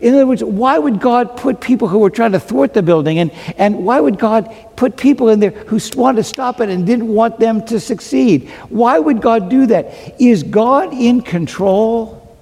In 0.00 0.14
other 0.14 0.26
words, 0.26 0.42
why 0.42 0.78
would 0.78 1.00
God 1.00 1.36
put 1.36 1.60
people 1.60 1.86
who 1.86 1.98
were 1.98 2.10
trying 2.10 2.32
to 2.32 2.40
thwart 2.40 2.74
the 2.74 2.82
building 2.82 3.18
and, 3.18 3.30
and 3.56 3.84
why 3.84 4.00
would 4.00 4.18
God 4.18 4.52
put 4.76 4.96
people 4.96 5.28
in 5.28 5.38
there 5.38 5.50
who 5.50 5.78
wanted 5.94 6.16
to 6.16 6.24
stop 6.24 6.60
it 6.60 6.68
and 6.68 6.84
didn't 6.84 7.06
want 7.06 7.38
them 7.38 7.64
to 7.66 7.78
succeed? 7.78 8.48
Why 8.70 8.98
would 8.98 9.20
God 9.20 9.48
do 9.48 9.66
that? 9.66 10.20
Is 10.20 10.42
God 10.42 10.92
in 10.92 11.20
control? 11.20 12.36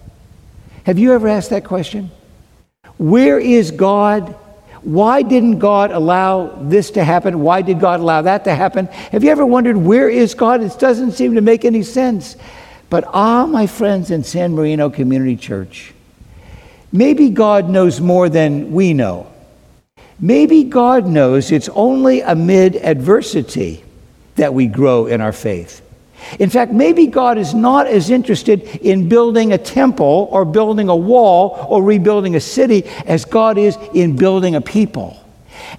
Have 0.84 0.98
you 0.98 1.12
ever 1.12 1.28
asked 1.28 1.50
that 1.50 1.64
question? 1.64 2.10
Where 2.96 3.38
is 3.38 3.70
God 3.70 4.34
why 4.82 5.22
didn't 5.22 5.58
God 5.58 5.92
allow 5.92 6.46
this 6.60 6.90
to 6.92 7.04
happen? 7.04 7.40
Why 7.40 7.62
did 7.62 7.78
God 7.78 8.00
allow 8.00 8.22
that 8.22 8.44
to 8.44 8.54
happen? 8.54 8.86
Have 8.86 9.22
you 9.22 9.30
ever 9.30 9.46
wondered 9.46 9.76
where 9.76 10.08
is 10.08 10.34
God? 10.34 10.60
It 10.62 10.76
doesn't 10.78 11.12
seem 11.12 11.36
to 11.36 11.40
make 11.40 11.64
any 11.64 11.82
sense. 11.82 12.36
But 12.90 13.04
ah, 13.08 13.46
my 13.46 13.66
friends 13.66 14.10
in 14.10 14.24
San 14.24 14.54
Marino 14.54 14.90
Community 14.90 15.36
Church, 15.36 15.94
maybe 16.90 17.30
God 17.30 17.68
knows 17.68 18.00
more 18.00 18.28
than 18.28 18.72
we 18.72 18.92
know. 18.92 19.32
Maybe 20.18 20.64
God 20.64 21.06
knows 21.06 21.50
it's 21.50 21.68
only 21.70 22.20
amid 22.20 22.76
adversity 22.76 23.84
that 24.36 24.54
we 24.54 24.66
grow 24.66 25.06
in 25.06 25.20
our 25.20 25.32
faith. 25.32 25.81
In 26.38 26.50
fact, 26.50 26.72
maybe 26.72 27.06
God 27.06 27.38
is 27.38 27.54
not 27.54 27.86
as 27.86 28.10
interested 28.10 28.62
in 28.82 29.08
building 29.08 29.52
a 29.52 29.58
temple 29.58 30.28
or 30.30 30.44
building 30.44 30.88
a 30.88 30.96
wall 30.96 31.66
or 31.68 31.82
rebuilding 31.82 32.36
a 32.36 32.40
city 32.40 32.84
as 33.06 33.24
God 33.24 33.58
is 33.58 33.76
in 33.94 34.16
building 34.16 34.54
a 34.54 34.60
people. 34.60 35.21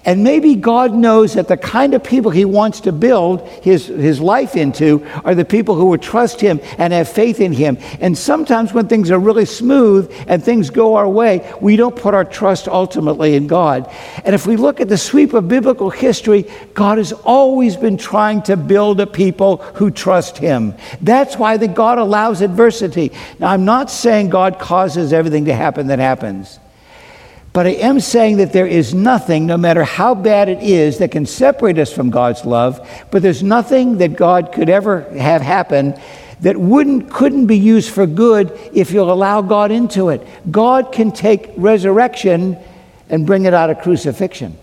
And 0.04 0.24
maybe 0.24 0.54
God 0.54 0.92
knows 0.92 1.34
that 1.34 1.48
the 1.48 1.56
kind 1.56 1.94
of 1.94 2.02
people 2.02 2.30
He 2.30 2.44
wants 2.44 2.80
to 2.80 2.92
build 2.92 3.46
his, 3.62 3.86
his 3.86 4.20
life 4.20 4.56
into 4.56 5.06
are 5.24 5.34
the 5.34 5.44
people 5.44 5.74
who 5.74 5.86
would 5.86 6.02
trust 6.02 6.40
Him 6.40 6.60
and 6.78 6.92
have 6.92 7.08
faith 7.08 7.40
in 7.40 7.52
Him. 7.52 7.78
And 8.00 8.16
sometimes 8.16 8.72
when 8.72 8.88
things 8.88 9.10
are 9.10 9.18
really 9.18 9.44
smooth 9.44 10.12
and 10.28 10.42
things 10.42 10.70
go 10.70 10.96
our 10.96 11.08
way, 11.08 11.50
we 11.60 11.76
don't 11.76 11.96
put 11.96 12.14
our 12.14 12.24
trust 12.24 12.68
ultimately 12.68 13.34
in 13.34 13.46
God. 13.46 13.90
And 14.24 14.34
if 14.34 14.46
we 14.46 14.56
look 14.56 14.80
at 14.80 14.88
the 14.88 14.98
sweep 14.98 15.32
of 15.32 15.48
biblical 15.48 15.90
history, 15.90 16.44
God 16.74 16.98
has 16.98 17.12
always 17.12 17.76
been 17.76 17.96
trying 17.96 18.42
to 18.42 18.56
build 18.56 19.00
a 19.00 19.06
people 19.06 19.58
who 19.74 19.90
trust 19.90 20.38
Him. 20.38 20.74
That's 21.00 21.36
why 21.36 21.56
the 21.56 21.68
God 21.68 21.98
allows 21.98 22.40
adversity. 22.40 23.12
Now, 23.38 23.48
I'm 23.48 23.64
not 23.64 23.90
saying 23.90 24.30
God 24.30 24.58
causes 24.58 25.12
everything 25.12 25.46
to 25.46 25.54
happen 25.54 25.88
that 25.88 25.98
happens. 25.98 26.58
But 27.54 27.68
I 27.68 27.70
am 27.70 28.00
saying 28.00 28.38
that 28.38 28.52
there 28.52 28.66
is 28.66 28.92
nothing, 28.94 29.46
no 29.46 29.56
matter 29.56 29.84
how 29.84 30.16
bad 30.16 30.48
it 30.48 30.60
is, 30.60 30.98
that 30.98 31.12
can 31.12 31.24
separate 31.24 31.78
us 31.78 31.92
from 31.92 32.10
God's 32.10 32.44
love. 32.44 32.84
But 33.12 33.22
there's 33.22 33.44
nothing 33.44 33.98
that 33.98 34.16
God 34.16 34.50
could 34.52 34.68
ever 34.68 35.02
have 35.16 35.40
happen 35.40 35.94
that 36.40 36.56
wouldn't 36.56 37.12
couldn't 37.12 37.46
be 37.46 37.56
used 37.56 37.92
for 37.92 38.08
good 38.08 38.50
if 38.72 38.90
you'll 38.90 39.12
allow 39.12 39.40
God 39.40 39.70
into 39.70 40.08
it. 40.08 40.26
God 40.50 40.90
can 40.90 41.12
take 41.12 41.52
resurrection 41.56 42.58
and 43.08 43.24
bring 43.24 43.44
it 43.44 43.54
out 43.54 43.70
of 43.70 43.80
crucifixion. 43.80 44.58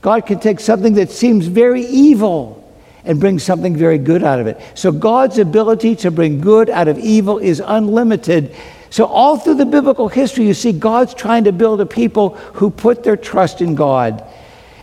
God 0.00 0.24
can 0.24 0.38
take 0.38 0.60
something 0.60 0.94
that 0.94 1.10
seems 1.10 1.48
very 1.48 1.82
evil 1.86 2.72
and 3.04 3.18
bring 3.18 3.40
something 3.40 3.74
very 3.74 3.98
good 3.98 4.22
out 4.22 4.38
of 4.38 4.46
it. 4.46 4.60
So 4.74 4.92
God's 4.92 5.38
ability 5.38 5.96
to 5.96 6.12
bring 6.12 6.40
good 6.40 6.70
out 6.70 6.86
of 6.86 7.00
evil 7.00 7.38
is 7.38 7.60
unlimited 7.66 8.54
so, 8.90 9.04
all 9.04 9.36
through 9.36 9.56
the 9.56 9.66
biblical 9.66 10.08
history, 10.08 10.46
you 10.46 10.54
see 10.54 10.72
God's 10.72 11.12
trying 11.14 11.44
to 11.44 11.52
build 11.52 11.80
a 11.80 11.86
people 11.86 12.30
who 12.54 12.70
put 12.70 13.04
their 13.04 13.16
trust 13.16 13.60
in 13.60 13.74
God. 13.74 14.24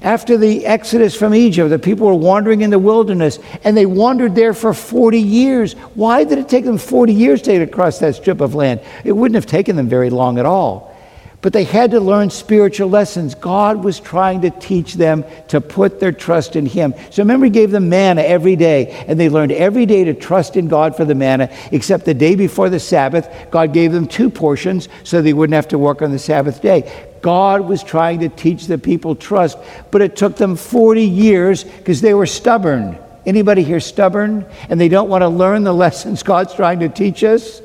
After 0.02 0.38
the 0.38 0.68
exodus 0.68 1.16
from 1.16 1.34
Egypt, 1.34 1.72
the 1.72 1.80
people 1.80 2.06
were 2.06 2.14
wandering 2.14 2.62
in 2.62 2.70
the 2.70 2.78
wilderness 2.78 3.40
and 3.64 3.76
they 3.76 3.88
wandered 3.88 4.36
there 4.36 4.54
for 4.54 4.72
40 4.72 5.20
years. 5.20 5.74
Why 5.96 6.24
did 6.24 6.38
it 6.38 6.48
take 6.48 6.66
them 6.66 6.78
40 6.78 7.12
years 7.12 7.42
to 7.44 7.54
get 7.54 7.64
across 7.64 7.98
that 8.00 8.14
strip 8.16 8.40
of 8.40 8.54
land? 8.54 8.82
It 9.04 9.14
wouldn't 9.14 9.36
have 9.36 9.48
taken 9.48 9.76
them 9.76 9.90
very 9.90 10.12
long 10.12 10.38
at 10.38 10.46
all. 10.46 10.95
But 11.46 11.54
they 11.54 11.64
had 11.64 11.92
to 11.92 12.00
learn 12.00 12.28
spiritual 12.32 12.90
lessons. 12.90 13.36
God 13.36 13.84
was 13.84 14.00
trying 14.00 14.42
to 14.42 14.50
teach 14.50 14.96
them 14.96 15.24
to 15.50 15.62
put 15.62 16.00
their 16.00 16.12
trust 16.12 16.56
in 16.56 16.66
Him. 16.66 16.96
So 17.12 17.22
remember, 17.22 17.46
He 17.46 17.52
gave 17.52 17.70
them 17.70 17.88
manna 17.88 18.24
every 18.24 18.56
day, 18.56 19.06
and 19.08 19.20
they 19.20 19.30
learned 19.30 19.52
every 19.52 19.86
day 19.86 20.06
to 20.06 20.16
trust 20.16 20.58
in 20.58 20.68
God 20.68 20.98
for 20.98 21.06
the 21.06 21.14
manna, 21.14 21.56
except 21.72 22.06
the 22.06 22.16
day 22.16 22.34
before 22.34 22.72
the 22.72 22.80
Sabbath, 22.80 23.32
God 23.52 23.74
gave 23.74 23.92
them 23.92 24.08
two 24.08 24.32
portions 24.32 24.90
so 25.04 25.22
they 25.22 25.34
wouldn't 25.34 25.54
have 25.54 25.68
to 25.68 25.78
work 25.78 26.02
on 26.02 26.10
the 26.10 26.18
Sabbath 26.18 26.64
day. 26.64 27.10
God 27.22 27.62
was 27.62 27.84
trying 27.84 28.22
to 28.22 28.30
teach 28.30 28.66
the 28.66 28.80
people 28.80 29.16
trust, 29.16 29.60
but 29.92 30.02
it 30.02 30.16
took 30.16 30.38
them 30.38 30.56
40 30.56 31.04
years 31.04 31.64
because 31.64 32.02
they 32.02 32.16
were 32.16 32.26
stubborn. 32.26 32.98
Anybody 33.24 33.62
here 33.62 33.80
stubborn 33.80 34.48
and 34.68 34.82
they 34.82 34.90
don't 34.90 35.10
want 35.10 35.22
to 35.22 35.30
learn 35.30 35.64
the 35.64 35.74
lessons 35.86 36.24
God's 36.24 36.56
trying 36.56 36.80
to 36.80 36.90
teach 36.90 37.24
us? 37.24 37.62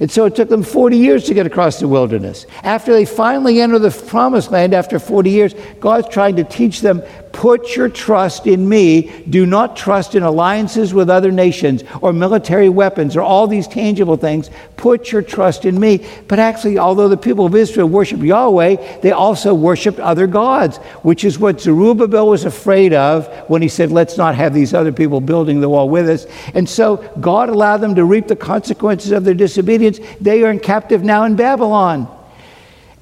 And 0.00 0.10
so 0.10 0.24
it 0.24 0.34
took 0.34 0.48
them 0.48 0.62
40 0.62 0.96
years 0.96 1.24
to 1.26 1.34
get 1.34 1.46
across 1.46 1.78
the 1.78 1.86
wilderness. 1.86 2.46
After 2.62 2.92
they 2.92 3.04
finally 3.04 3.60
enter 3.60 3.78
the 3.78 3.90
promised 3.90 4.50
land 4.50 4.72
after 4.72 4.98
40 4.98 5.30
years, 5.30 5.54
God's 5.78 6.08
trying 6.08 6.36
to 6.36 6.44
teach 6.44 6.80
them 6.80 7.02
Put 7.32 7.76
your 7.76 7.88
trust 7.88 8.46
in 8.46 8.68
me. 8.68 9.24
Do 9.28 9.46
not 9.46 9.76
trust 9.76 10.14
in 10.14 10.22
alliances 10.22 10.92
with 10.92 11.08
other 11.08 11.30
nations 11.30 11.84
or 12.02 12.12
military 12.12 12.68
weapons 12.68 13.16
or 13.16 13.22
all 13.22 13.46
these 13.46 13.68
tangible 13.68 14.16
things. 14.16 14.50
Put 14.76 15.12
your 15.12 15.22
trust 15.22 15.64
in 15.64 15.78
me. 15.78 16.04
But 16.26 16.38
actually, 16.38 16.78
although 16.78 17.08
the 17.08 17.16
people 17.16 17.46
of 17.46 17.54
Israel 17.54 17.88
worshiped 17.88 18.22
Yahweh, 18.22 19.00
they 19.00 19.12
also 19.12 19.54
worshiped 19.54 20.00
other 20.00 20.26
gods, 20.26 20.78
which 21.02 21.24
is 21.24 21.38
what 21.38 21.60
Zerubbabel 21.60 22.28
was 22.28 22.44
afraid 22.44 22.92
of 22.92 23.28
when 23.48 23.62
he 23.62 23.68
said, 23.68 23.92
Let's 23.92 24.16
not 24.16 24.34
have 24.34 24.52
these 24.52 24.74
other 24.74 24.92
people 24.92 25.20
building 25.20 25.60
the 25.60 25.68
wall 25.68 25.88
with 25.88 26.08
us. 26.08 26.26
And 26.54 26.68
so 26.68 26.96
God 27.20 27.48
allowed 27.48 27.78
them 27.78 27.94
to 27.94 28.04
reap 28.04 28.26
the 28.26 28.36
consequences 28.36 29.12
of 29.12 29.24
their 29.24 29.34
disobedience. 29.34 30.00
They 30.20 30.42
are 30.42 30.50
in 30.50 30.58
captive 30.58 31.04
now 31.04 31.24
in 31.24 31.36
Babylon. 31.36 32.08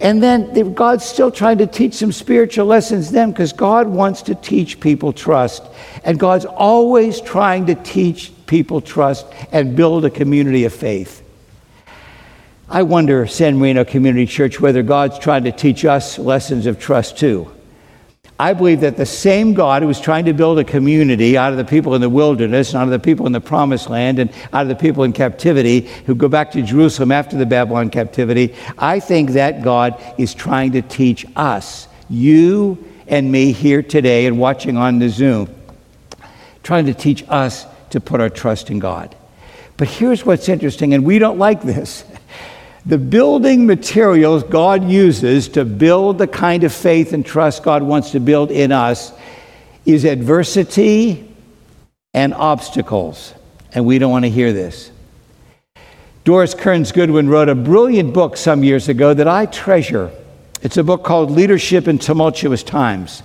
And 0.00 0.22
then 0.22 0.74
God's 0.74 1.04
still 1.04 1.32
trying 1.32 1.58
to 1.58 1.66
teach 1.66 1.94
some 1.94 2.12
spiritual 2.12 2.66
lessons 2.66 3.10
then 3.10 3.32
because 3.32 3.52
God 3.52 3.88
wants 3.88 4.22
to 4.22 4.34
teach 4.36 4.78
people 4.78 5.12
trust. 5.12 5.64
And 6.04 6.20
God's 6.20 6.44
always 6.44 7.20
trying 7.20 7.66
to 7.66 7.74
teach 7.74 8.32
people 8.46 8.80
trust 8.80 9.26
and 9.50 9.74
build 9.74 10.04
a 10.04 10.10
community 10.10 10.64
of 10.64 10.72
faith. 10.72 11.24
I 12.68 12.82
wonder, 12.82 13.26
San 13.26 13.58
Marino 13.58 13.84
Community 13.84 14.26
Church, 14.26 14.60
whether 14.60 14.82
God's 14.82 15.18
trying 15.18 15.44
to 15.44 15.52
teach 15.52 15.84
us 15.84 16.18
lessons 16.18 16.66
of 16.66 16.78
trust 16.78 17.18
too. 17.18 17.50
I 18.40 18.52
believe 18.52 18.80
that 18.80 18.96
the 18.96 19.06
same 19.06 19.52
God 19.52 19.82
who 19.82 19.88
was 19.88 20.00
trying 20.00 20.24
to 20.26 20.32
build 20.32 20.60
a 20.60 20.64
community 20.64 21.36
out 21.36 21.50
of 21.50 21.58
the 21.58 21.64
people 21.64 21.96
in 21.96 22.00
the 22.00 22.08
wilderness, 22.08 22.72
and 22.72 22.80
out 22.80 22.84
of 22.84 22.90
the 22.90 22.98
people 23.00 23.26
in 23.26 23.32
the 23.32 23.40
promised 23.40 23.90
land, 23.90 24.20
and 24.20 24.30
out 24.52 24.62
of 24.62 24.68
the 24.68 24.76
people 24.76 25.02
in 25.02 25.12
captivity 25.12 25.80
who 26.06 26.14
go 26.14 26.28
back 26.28 26.52
to 26.52 26.62
Jerusalem 26.62 27.10
after 27.10 27.36
the 27.36 27.46
Babylon 27.46 27.90
captivity, 27.90 28.54
I 28.78 29.00
think 29.00 29.30
that 29.30 29.62
God 29.62 30.00
is 30.18 30.34
trying 30.34 30.72
to 30.72 30.82
teach 30.82 31.26
us, 31.34 31.88
you 32.08 32.84
and 33.08 33.32
me 33.32 33.50
here 33.50 33.82
today 33.82 34.26
and 34.26 34.38
watching 34.38 34.76
on 34.76 35.00
the 35.00 35.08
Zoom, 35.08 35.52
trying 36.62 36.86
to 36.86 36.94
teach 36.94 37.24
us 37.28 37.66
to 37.90 38.00
put 38.00 38.20
our 38.20 38.30
trust 38.30 38.70
in 38.70 38.78
God. 38.78 39.16
But 39.76 39.88
here's 39.88 40.24
what's 40.24 40.48
interesting, 40.48 40.94
and 40.94 41.04
we 41.04 41.18
don't 41.18 41.38
like 41.38 41.62
this. 41.62 42.04
The 42.88 42.96
building 42.96 43.66
materials 43.66 44.44
God 44.44 44.90
uses 44.90 45.48
to 45.48 45.66
build 45.66 46.16
the 46.16 46.26
kind 46.26 46.64
of 46.64 46.72
faith 46.72 47.12
and 47.12 47.24
trust 47.24 47.62
God 47.62 47.82
wants 47.82 48.12
to 48.12 48.18
build 48.20 48.50
in 48.50 48.72
us 48.72 49.12
is 49.84 50.06
adversity 50.06 51.30
and 52.14 52.32
obstacles. 52.32 53.34
And 53.74 53.84
we 53.84 53.98
don't 53.98 54.10
want 54.10 54.24
to 54.24 54.30
hear 54.30 54.54
this. 54.54 54.90
Doris 56.24 56.54
Kearns 56.54 56.90
Goodwin 56.90 57.28
wrote 57.28 57.50
a 57.50 57.54
brilliant 57.54 58.14
book 58.14 58.38
some 58.38 58.64
years 58.64 58.88
ago 58.88 59.12
that 59.12 59.28
I 59.28 59.44
treasure. 59.44 60.10
It's 60.62 60.78
a 60.78 60.82
book 60.82 61.04
called 61.04 61.30
Leadership 61.30 61.88
in 61.88 61.98
Tumultuous 61.98 62.62
Times. 62.62 63.22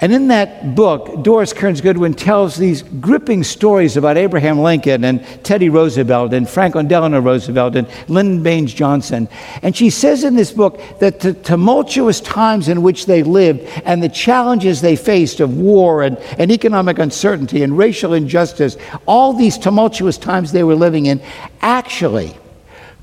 And 0.00 0.12
in 0.12 0.28
that 0.28 0.76
book, 0.76 1.24
Doris 1.24 1.52
Kearns 1.52 1.80
Goodwin 1.80 2.14
tells 2.14 2.56
these 2.56 2.82
gripping 2.82 3.42
stories 3.42 3.96
about 3.96 4.16
Abraham 4.16 4.60
Lincoln 4.60 5.02
and 5.02 5.24
Teddy 5.42 5.68
Roosevelt 5.68 6.32
and 6.32 6.48
Franklin 6.48 6.86
Delano 6.86 7.20
Roosevelt 7.20 7.74
and 7.74 7.88
Lyndon 8.06 8.44
Baines 8.44 8.72
Johnson. 8.72 9.28
And 9.60 9.76
she 9.76 9.90
says 9.90 10.22
in 10.22 10.36
this 10.36 10.52
book 10.52 10.80
that 11.00 11.18
the 11.18 11.34
tumultuous 11.34 12.20
times 12.20 12.68
in 12.68 12.82
which 12.82 13.06
they 13.06 13.24
lived 13.24 13.62
and 13.84 14.00
the 14.00 14.08
challenges 14.08 14.80
they 14.80 14.94
faced 14.94 15.40
of 15.40 15.58
war 15.58 16.04
and, 16.04 16.16
and 16.38 16.52
economic 16.52 17.00
uncertainty 17.00 17.64
and 17.64 17.76
racial 17.76 18.14
injustice, 18.14 18.76
all 19.04 19.32
these 19.32 19.58
tumultuous 19.58 20.16
times 20.16 20.52
they 20.52 20.62
were 20.62 20.76
living 20.76 21.06
in, 21.06 21.20
actually 21.60 22.36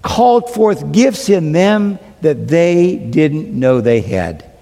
called 0.02 0.50
forth 0.50 0.94
gifts 0.94 1.28
in 1.28 1.52
them 1.52 2.00
that 2.22 2.48
they 2.48 2.96
didn't 2.96 3.52
know 3.52 3.82
they 3.82 4.00
had. 4.00 4.55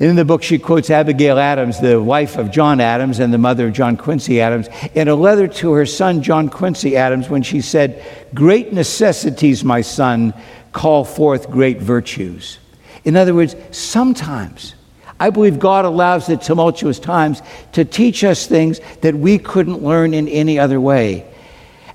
In 0.00 0.16
the 0.16 0.24
book, 0.24 0.42
she 0.42 0.58
quotes 0.58 0.90
Abigail 0.90 1.38
Adams, 1.38 1.80
the 1.80 2.02
wife 2.02 2.36
of 2.36 2.50
John 2.50 2.80
Adams 2.80 3.20
and 3.20 3.32
the 3.32 3.38
mother 3.38 3.68
of 3.68 3.74
John 3.74 3.96
Quincy 3.96 4.40
Adams, 4.40 4.68
in 4.94 5.06
a 5.06 5.14
letter 5.14 5.46
to 5.46 5.72
her 5.72 5.86
son, 5.86 6.20
John 6.20 6.48
Quincy 6.48 6.96
Adams, 6.96 7.28
when 7.28 7.44
she 7.44 7.60
said, 7.60 8.04
Great 8.34 8.72
necessities, 8.72 9.62
my 9.62 9.82
son, 9.82 10.34
call 10.72 11.04
forth 11.04 11.48
great 11.48 11.80
virtues. 11.80 12.58
In 13.04 13.14
other 13.14 13.34
words, 13.34 13.54
sometimes 13.70 14.74
I 15.20 15.30
believe 15.30 15.60
God 15.60 15.84
allows 15.84 16.26
the 16.26 16.36
tumultuous 16.36 16.98
times 16.98 17.40
to 17.72 17.84
teach 17.84 18.24
us 18.24 18.46
things 18.46 18.80
that 19.02 19.14
we 19.14 19.38
couldn't 19.38 19.82
learn 19.82 20.12
in 20.12 20.26
any 20.26 20.58
other 20.58 20.80
way. 20.80 21.24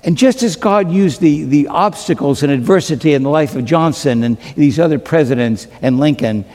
And 0.02 0.16
just 0.16 0.42
as 0.42 0.56
God 0.56 0.90
used 0.90 1.20
the, 1.20 1.44
the 1.44 1.68
obstacles 1.68 2.42
and 2.42 2.50
adversity 2.50 3.12
in 3.12 3.22
the 3.22 3.28
life 3.28 3.54
of 3.54 3.66
Johnson 3.66 4.22
and 4.22 4.38
these 4.56 4.80
other 4.80 4.98
presidents 4.98 5.66
and 5.82 6.00
Lincoln, 6.00 6.46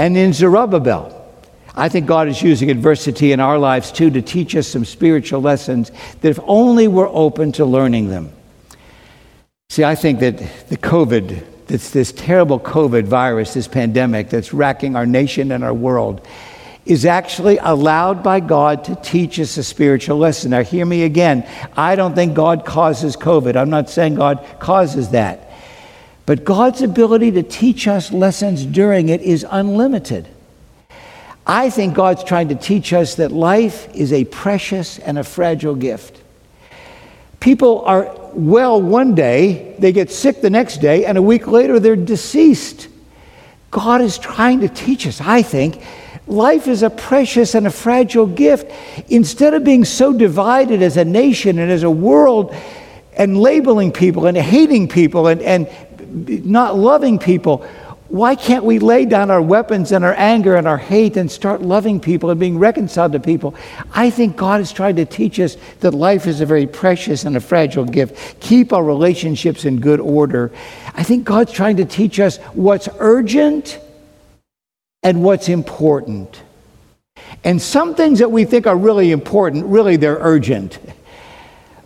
and 0.00 0.16
in 0.16 0.32
Zerubbabel. 0.32 1.14
I 1.74 1.90
think 1.90 2.06
God 2.06 2.26
is 2.26 2.40
using 2.40 2.70
adversity 2.70 3.32
in 3.32 3.40
our 3.40 3.58
lives 3.58 3.92
too 3.92 4.10
to 4.10 4.22
teach 4.22 4.56
us 4.56 4.66
some 4.66 4.86
spiritual 4.86 5.42
lessons 5.42 5.92
that 6.22 6.30
if 6.30 6.40
only 6.44 6.88
we're 6.88 7.10
open 7.10 7.52
to 7.52 7.66
learning 7.66 8.08
them. 8.08 8.32
See, 9.68 9.84
I 9.84 9.94
think 9.94 10.20
that 10.20 10.38
the 10.68 10.78
COVID, 10.78 11.44
that's 11.66 11.90
this 11.90 12.12
terrible 12.12 12.58
COVID 12.58 13.04
virus, 13.04 13.52
this 13.52 13.68
pandemic 13.68 14.30
that's 14.30 14.54
racking 14.54 14.96
our 14.96 15.04
nation 15.04 15.52
and 15.52 15.62
our 15.62 15.74
world, 15.74 16.26
is 16.86 17.04
actually 17.04 17.58
allowed 17.58 18.22
by 18.22 18.40
God 18.40 18.84
to 18.84 18.96
teach 18.96 19.38
us 19.38 19.58
a 19.58 19.62
spiritual 19.62 20.16
lesson. 20.16 20.52
Now, 20.52 20.62
hear 20.62 20.86
me 20.86 21.02
again. 21.02 21.46
I 21.76 21.94
don't 21.94 22.14
think 22.14 22.32
God 22.32 22.64
causes 22.64 23.18
COVID. 23.18 23.54
I'm 23.54 23.68
not 23.68 23.90
saying 23.90 24.14
God 24.14 24.44
causes 24.60 25.10
that. 25.10 25.49
But 26.30 26.44
God's 26.44 26.80
ability 26.80 27.32
to 27.32 27.42
teach 27.42 27.88
us 27.88 28.12
lessons 28.12 28.64
during 28.64 29.08
it 29.08 29.20
is 29.20 29.44
unlimited. 29.50 30.28
I 31.44 31.70
think 31.70 31.94
God's 31.94 32.22
trying 32.22 32.50
to 32.50 32.54
teach 32.54 32.92
us 32.92 33.16
that 33.16 33.32
life 33.32 33.92
is 33.96 34.12
a 34.12 34.24
precious 34.26 35.00
and 35.00 35.18
a 35.18 35.24
fragile 35.24 35.74
gift. 35.74 36.22
People 37.40 37.80
are 37.84 38.16
well 38.32 38.80
one 38.80 39.16
day, 39.16 39.74
they 39.80 39.90
get 39.90 40.12
sick 40.12 40.40
the 40.40 40.50
next 40.50 40.76
day, 40.76 41.04
and 41.04 41.18
a 41.18 41.22
week 41.22 41.48
later 41.48 41.80
they're 41.80 41.96
deceased. 41.96 42.86
God 43.72 44.00
is 44.00 44.16
trying 44.16 44.60
to 44.60 44.68
teach 44.68 45.08
us, 45.08 45.20
I 45.20 45.42
think, 45.42 45.82
life 46.28 46.68
is 46.68 46.84
a 46.84 46.90
precious 46.90 47.56
and 47.56 47.66
a 47.66 47.72
fragile 47.72 48.28
gift. 48.28 48.70
Instead 49.08 49.52
of 49.52 49.64
being 49.64 49.84
so 49.84 50.12
divided 50.12 50.80
as 50.80 50.96
a 50.96 51.04
nation 51.04 51.58
and 51.58 51.72
as 51.72 51.82
a 51.82 51.90
world, 51.90 52.54
and 53.20 53.38
labeling 53.38 53.92
people 53.92 54.26
and 54.26 54.36
hating 54.36 54.88
people 54.88 55.26
and, 55.26 55.42
and 55.42 55.68
not 56.10 56.76
loving 56.76 57.18
people. 57.18 57.66
Why 58.08 58.34
can't 58.34 58.64
we 58.64 58.80
lay 58.80 59.04
down 59.04 59.30
our 59.30 59.40
weapons 59.40 59.92
and 59.92 60.04
our 60.04 60.14
anger 60.14 60.56
and 60.56 60.66
our 60.66 60.76
hate 60.76 61.16
and 61.16 61.30
start 61.30 61.62
loving 61.62 62.00
people 62.00 62.30
and 62.30 62.40
being 62.40 62.58
reconciled 62.58 63.12
to 63.12 63.20
people? 63.20 63.54
I 63.92 64.10
think 64.10 64.36
God 64.36 64.60
is 64.60 64.72
trying 64.72 64.96
to 64.96 65.04
teach 65.04 65.38
us 65.38 65.56
that 65.78 65.92
life 65.92 66.26
is 66.26 66.40
a 66.40 66.46
very 66.46 66.66
precious 66.66 67.24
and 67.24 67.36
a 67.36 67.40
fragile 67.40 67.84
gift. 67.84 68.40
Keep 68.40 68.72
our 68.72 68.82
relationships 68.82 69.64
in 69.64 69.78
good 69.78 70.00
order. 70.00 70.50
I 70.94 71.04
think 71.04 71.24
God's 71.24 71.52
trying 71.52 71.76
to 71.76 71.84
teach 71.84 72.18
us 72.18 72.38
what's 72.54 72.88
urgent 72.98 73.78
and 75.04 75.22
what's 75.22 75.48
important. 75.48 76.42
And 77.44 77.62
some 77.62 77.94
things 77.94 78.18
that 78.18 78.32
we 78.32 78.44
think 78.44 78.66
are 78.66 78.76
really 78.76 79.12
important, 79.12 79.66
really 79.66 79.96
they're 79.96 80.18
urgent. 80.20 80.80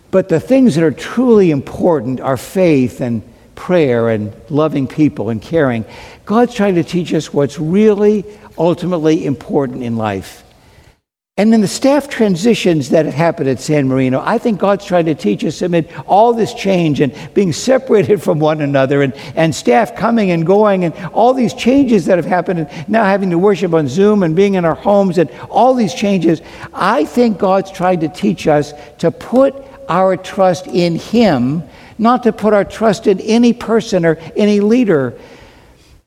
But 0.09 0.29
the 0.29 0.39
things 0.39 0.73
that 0.73 0.83
are 0.83 0.91
truly 0.91 1.51
important 1.51 2.19
are 2.19 2.37
faith 2.37 2.99
and 2.99 3.21
prayer 3.55 4.09
and 4.09 4.33
loving 4.49 4.87
people 4.87 5.29
and 5.29 5.41
caring. 5.41 5.85
God's 6.25 6.53
trying 6.53 6.75
to 6.75 6.83
teach 6.83 7.13
us 7.13 7.33
what's 7.33 7.59
really 7.59 8.25
ultimately 8.57 9.25
important 9.25 9.83
in 9.83 9.97
life. 9.97 10.45
And 11.37 11.53
in 11.53 11.59
the 11.59 11.67
staff 11.67 12.07
transitions 12.07 12.91
that 12.91 13.05
happened 13.05 13.49
at 13.49 13.59
San 13.59 13.89
Marino, 13.89 14.21
I 14.23 14.37
think 14.37 14.57
God's 14.57 14.85
trying 14.85 15.03
to 15.07 15.15
teach 15.15 15.43
us 15.43 15.61
amid 15.61 15.91
all 16.07 16.31
this 16.31 16.53
change 16.53 17.01
and 17.01 17.13
being 17.33 17.51
separated 17.51 18.23
from 18.23 18.39
one 18.39 18.61
another 18.61 19.01
and, 19.01 19.13
and 19.35 19.53
staff 19.53 19.97
coming 19.97 20.31
and 20.31 20.45
going 20.45 20.85
and 20.85 20.93
all 21.07 21.33
these 21.33 21.53
changes 21.53 22.05
that 22.05 22.17
have 22.17 22.25
happened 22.25 22.59
and 22.59 22.89
now 22.89 23.03
having 23.03 23.29
to 23.31 23.37
worship 23.37 23.73
on 23.73 23.89
Zoom 23.89 24.23
and 24.23 24.33
being 24.33 24.53
in 24.53 24.63
our 24.63 24.75
homes 24.75 25.17
and 25.17 25.29
all 25.49 25.73
these 25.73 25.93
changes. 25.93 26.41
I 26.73 27.03
think 27.03 27.37
God's 27.37 27.69
trying 27.69 27.99
to 27.99 28.07
teach 28.07 28.47
us 28.47 28.71
to 28.99 29.11
put 29.11 29.55
our 29.89 30.15
trust 30.15 30.67
in 30.67 30.95
Him 30.95 31.63
not 31.97 32.23
to 32.23 32.33
put 32.33 32.53
our 32.53 32.65
trust 32.65 33.07
in 33.07 33.19
any 33.21 33.53
person 33.53 34.05
or 34.05 34.17
any 34.35 34.59
leader. 34.59 35.17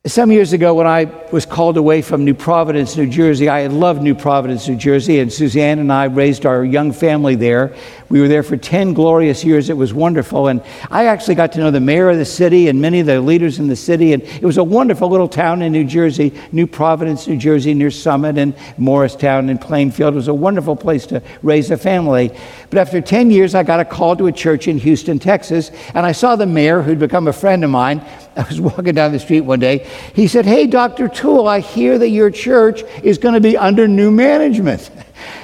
Some 0.09 0.31
years 0.31 0.53
ago, 0.53 0.73
when 0.73 0.87
I 0.87 1.05
was 1.31 1.45
called 1.45 1.77
away 1.77 2.01
from 2.01 2.25
New 2.25 2.33
Providence, 2.33 2.97
New 2.97 3.07
Jersey, 3.07 3.47
I 3.47 3.59
had 3.59 3.71
loved 3.71 4.01
New 4.01 4.15
Providence, 4.15 4.67
New 4.67 4.75
Jersey, 4.75 5.19
and 5.19 5.31
Suzanne 5.31 5.77
and 5.77 5.93
I 5.93 6.05
raised 6.05 6.47
our 6.47 6.65
young 6.65 6.91
family 6.91 7.35
there. 7.35 7.75
We 8.09 8.19
were 8.19 8.27
there 8.27 8.41
for 8.41 8.57
10 8.57 8.95
glorious 8.95 9.43
years. 9.43 9.69
It 9.69 9.77
was 9.77 9.93
wonderful. 9.93 10.47
And 10.47 10.63
I 10.89 11.05
actually 11.05 11.35
got 11.35 11.51
to 11.51 11.59
know 11.59 11.69
the 11.69 11.79
mayor 11.79 12.09
of 12.09 12.17
the 12.17 12.25
city 12.25 12.69
and 12.69 12.81
many 12.81 13.01
of 13.01 13.05
the 13.05 13.21
leaders 13.21 13.59
in 13.59 13.67
the 13.67 13.75
city. 13.75 14.13
And 14.13 14.23
it 14.23 14.41
was 14.41 14.57
a 14.57 14.63
wonderful 14.63 15.09
little 15.09 15.27
town 15.27 15.61
in 15.61 15.71
New 15.71 15.85
Jersey, 15.85 16.33
New 16.51 16.65
Providence, 16.65 17.27
New 17.27 17.37
Jersey, 17.37 17.75
near 17.75 17.91
Summit 17.91 18.39
and 18.39 18.55
Morristown 18.79 19.49
and 19.49 19.61
Plainfield. 19.61 20.15
It 20.15 20.17
was 20.17 20.27
a 20.27 20.33
wonderful 20.33 20.75
place 20.75 21.05
to 21.07 21.21
raise 21.43 21.69
a 21.69 21.77
family. 21.77 22.35
But 22.71 22.79
after 22.79 22.99
10 22.99 23.29
years, 23.29 23.53
I 23.53 23.61
got 23.61 23.79
a 23.79 23.85
call 23.85 24.15
to 24.15 24.25
a 24.25 24.31
church 24.31 24.67
in 24.67 24.79
Houston, 24.79 25.19
Texas. 25.19 25.69
And 25.93 26.03
I 26.03 26.13
saw 26.13 26.35
the 26.35 26.47
mayor, 26.47 26.81
who'd 26.81 26.97
become 26.97 27.27
a 27.27 27.33
friend 27.33 27.63
of 27.63 27.69
mine. 27.69 27.99
I 28.35 28.43
was 28.43 28.59
walking 28.59 28.95
down 28.95 29.11
the 29.11 29.19
street 29.19 29.41
one 29.41 29.59
day. 29.59 29.85
He 30.13 30.27
said, 30.27 30.45
Hey, 30.45 30.67
Dr. 30.67 31.07
Tewell, 31.07 31.47
I 31.47 31.59
hear 31.59 31.97
that 31.97 32.09
your 32.09 32.31
church 32.31 32.83
is 33.03 33.17
going 33.17 33.33
to 33.33 33.41
be 33.41 33.57
under 33.57 33.87
new 33.87 34.11
management. 34.11 34.89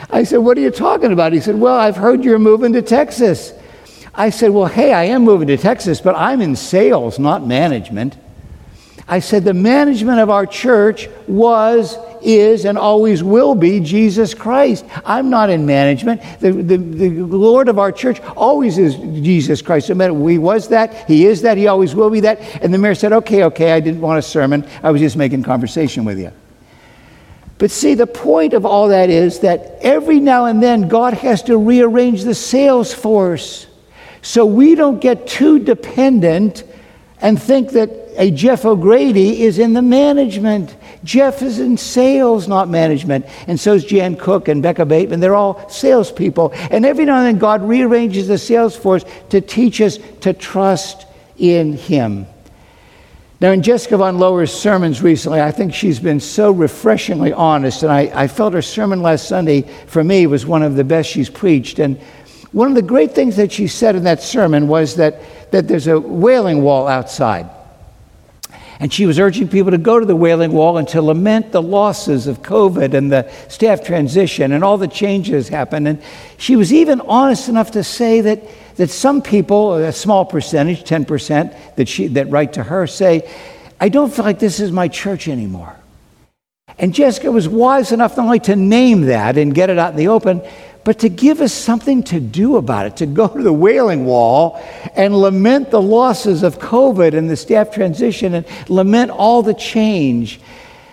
I 0.09 0.23
said, 0.23 0.37
What 0.37 0.57
are 0.57 0.61
you 0.61 0.71
talking 0.71 1.11
about? 1.11 1.33
He 1.33 1.39
said, 1.39 1.55
Well, 1.55 1.75
I've 1.75 1.97
heard 1.97 2.23
you're 2.23 2.39
moving 2.39 2.73
to 2.73 2.81
Texas. 2.81 3.53
I 4.13 4.29
said, 4.29 4.51
Well, 4.51 4.65
hey, 4.65 4.93
I 4.93 5.05
am 5.05 5.23
moving 5.23 5.47
to 5.47 5.57
Texas, 5.57 6.01
but 6.01 6.15
I'm 6.15 6.41
in 6.41 6.55
sales, 6.55 7.19
not 7.19 7.45
management. 7.45 8.17
I 9.07 9.19
said, 9.19 9.43
The 9.43 9.53
management 9.53 10.19
of 10.19 10.29
our 10.29 10.45
church 10.45 11.09
was, 11.27 11.97
is, 12.25 12.65
and 12.65 12.77
always 12.77 13.23
will 13.23 13.55
be 13.55 13.79
Jesus 13.79 14.33
Christ. 14.33 14.85
I'm 15.05 15.29
not 15.29 15.49
in 15.49 15.65
management. 15.65 16.21
The, 16.39 16.51
the, 16.51 16.77
the 16.77 17.09
Lord 17.23 17.69
of 17.69 17.79
our 17.79 17.91
church 17.91 18.19
always 18.35 18.77
is 18.77 18.95
Jesus 18.95 19.61
Christ. 19.61 19.89
No 19.89 19.95
matter 19.95 20.13
he 20.29 20.37
was 20.37 20.69
that, 20.69 21.07
he 21.07 21.25
is 21.25 21.41
that, 21.43 21.57
he 21.57 21.67
always 21.67 21.95
will 21.95 22.09
be 22.09 22.21
that. 22.21 22.39
And 22.63 22.73
the 22.73 22.77
mayor 22.77 22.95
said, 22.95 23.13
Okay, 23.13 23.43
okay, 23.45 23.71
I 23.71 23.79
didn't 23.79 24.01
want 24.01 24.19
a 24.19 24.21
sermon. 24.21 24.67
I 24.83 24.91
was 24.91 25.01
just 25.01 25.15
making 25.15 25.43
conversation 25.43 26.05
with 26.05 26.19
you. 26.19 26.31
But 27.57 27.71
see, 27.71 27.93
the 27.93 28.07
point 28.07 28.53
of 28.53 28.65
all 28.65 28.89
that 28.89 29.09
is 29.09 29.39
that 29.39 29.77
every 29.81 30.19
now 30.19 30.45
and 30.45 30.61
then 30.61 30.87
God 30.87 31.13
has 31.13 31.43
to 31.43 31.57
rearrange 31.57 32.23
the 32.23 32.35
sales 32.35 32.93
force 32.93 33.67
so 34.21 34.45
we 34.45 34.75
don't 34.75 34.99
get 34.99 35.27
too 35.27 35.59
dependent 35.59 36.63
and 37.21 37.41
think 37.41 37.71
that 37.71 38.04
a 38.17 38.31
Jeff 38.31 38.65
O'Grady 38.65 39.43
is 39.43 39.59
in 39.59 39.73
the 39.73 39.81
management. 39.81 40.75
Jeff 41.03 41.41
is 41.41 41.59
in 41.59 41.77
sales, 41.77 42.47
not 42.47 42.69
management. 42.69 43.25
And 43.47 43.59
so 43.59 43.73
is 43.73 43.85
Jan 43.85 44.15
Cook 44.15 44.47
and 44.47 44.63
Becca 44.63 44.85
Bateman. 44.85 45.19
They're 45.19 45.35
all 45.35 45.69
salespeople. 45.69 46.51
And 46.71 46.85
every 46.85 47.05
now 47.05 47.17
and 47.17 47.25
then, 47.25 47.37
God 47.37 47.61
rearranges 47.61 48.27
the 48.27 48.37
sales 48.37 48.75
force 48.75 49.05
to 49.29 49.41
teach 49.41 49.81
us 49.81 49.99
to 50.21 50.33
trust 50.33 51.05
in 51.37 51.73
Him. 51.73 52.27
Now, 53.41 53.51
in 53.51 53.61
Jessica 53.61 53.97
Von 53.97 54.17
Lower's 54.17 54.53
sermons 54.53 55.01
recently, 55.01 55.41
I 55.41 55.51
think 55.51 55.73
she's 55.73 55.99
been 55.99 56.21
so 56.21 56.51
refreshingly 56.51 57.33
honest. 57.33 57.83
And 57.83 57.91
I, 57.91 58.11
I 58.13 58.27
felt 58.27 58.53
her 58.53 58.61
sermon 58.61 59.01
last 59.01 59.27
Sunday, 59.27 59.63
for 59.87 60.03
me, 60.03 60.25
was 60.25 60.45
one 60.45 60.63
of 60.63 60.75
the 60.75 60.85
best 60.85 61.09
she's 61.09 61.29
preached. 61.29 61.79
And 61.79 61.99
one 62.53 62.69
of 62.69 62.75
the 62.75 62.81
great 62.81 63.11
things 63.11 63.35
that 63.35 63.51
she 63.51 63.67
said 63.67 63.97
in 63.97 64.05
that 64.05 64.23
sermon 64.23 64.69
was 64.69 64.95
that, 64.95 65.51
that 65.51 65.67
there's 65.67 65.87
a 65.87 65.99
wailing 65.99 66.63
wall 66.63 66.87
outside. 66.87 67.49
And 68.79 68.91
she 68.91 69.05
was 69.05 69.19
urging 69.19 69.47
people 69.47 69.71
to 69.71 69.77
go 69.77 69.99
to 69.99 70.05
the 70.05 70.15
Wailing 70.15 70.51
Wall 70.51 70.77
and 70.77 70.87
to 70.89 71.01
lament 71.01 71.51
the 71.51 71.61
losses 71.61 72.27
of 72.27 72.41
COVID 72.41 72.93
and 72.93 73.11
the 73.11 73.29
staff 73.47 73.85
transition 73.85 74.51
and 74.51 74.63
all 74.63 74.77
the 74.77 74.87
changes 74.87 75.47
happened. 75.47 75.87
And 75.87 76.01
she 76.37 76.55
was 76.55 76.73
even 76.73 76.99
honest 77.01 77.47
enough 77.47 77.71
to 77.71 77.83
say 77.83 78.21
that, 78.21 78.43
that 78.75 78.89
some 78.89 79.21
people, 79.21 79.75
a 79.75 79.93
small 79.93 80.25
percentage, 80.25 80.83
10%, 80.83 81.75
that, 81.75 81.87
she, 81.87 82.07
that 82.07 82.29
write 82.29 82.53
to 82.53 82.63
her, 82.63 82.85
say, 82.85 83.29
I 83.79 83.89
don't 83.89 84.13
feel 84.13 84.25
like 84.25 84.39
this 84.39 84.59
is 84.59 84.71
my 84.71 84.89
church 84.89 85.27
anymore. 85.27 85.75
And 86.77 86.93
Jessica 86.93 87.31
was 87.31 87.47
wise 87.47 87.93
enough 87.93 88.17
not 88.17 88.25
only 88.25 88.39
to 88.41 88.55
name 88.55 89.03
that 89.03 89.37
and 89.37 89.55
get 89.55 89.69
it 89.69 89.77
out 89.77 89.91
in 89.91 89.97
the 89.97 90.09
open, 90.09 90.41
but 90.85 90.99
to 90.99 91.09
give 91.09 91.41
us 91.41 91.51
something 91.51 92.03
to 92.03 92.19
do 92.19 92.57
about 92.57 92.85
it, 92.85 92.97
to 92.97 93.07
go 93.07 93.27
to 93.27 93.41
the 93.41 93.51
Wailing 93.51 94.05
Wall 94.05 94.63
and 94.95 95.17
lament 95.17 95.71
the 95.71 95.81
losses 95.81 96.43
of 96.43 96.59
COVID 96.59 97.15
and 97.15 97.27
the 97.27 97.35
staff 97.35 97.71
transition 97.71 98.35
and 98.35 98.45
lament 98.69 99.09
all 99.09 99.41
the 99.41 99.55
change. 99.55 100.39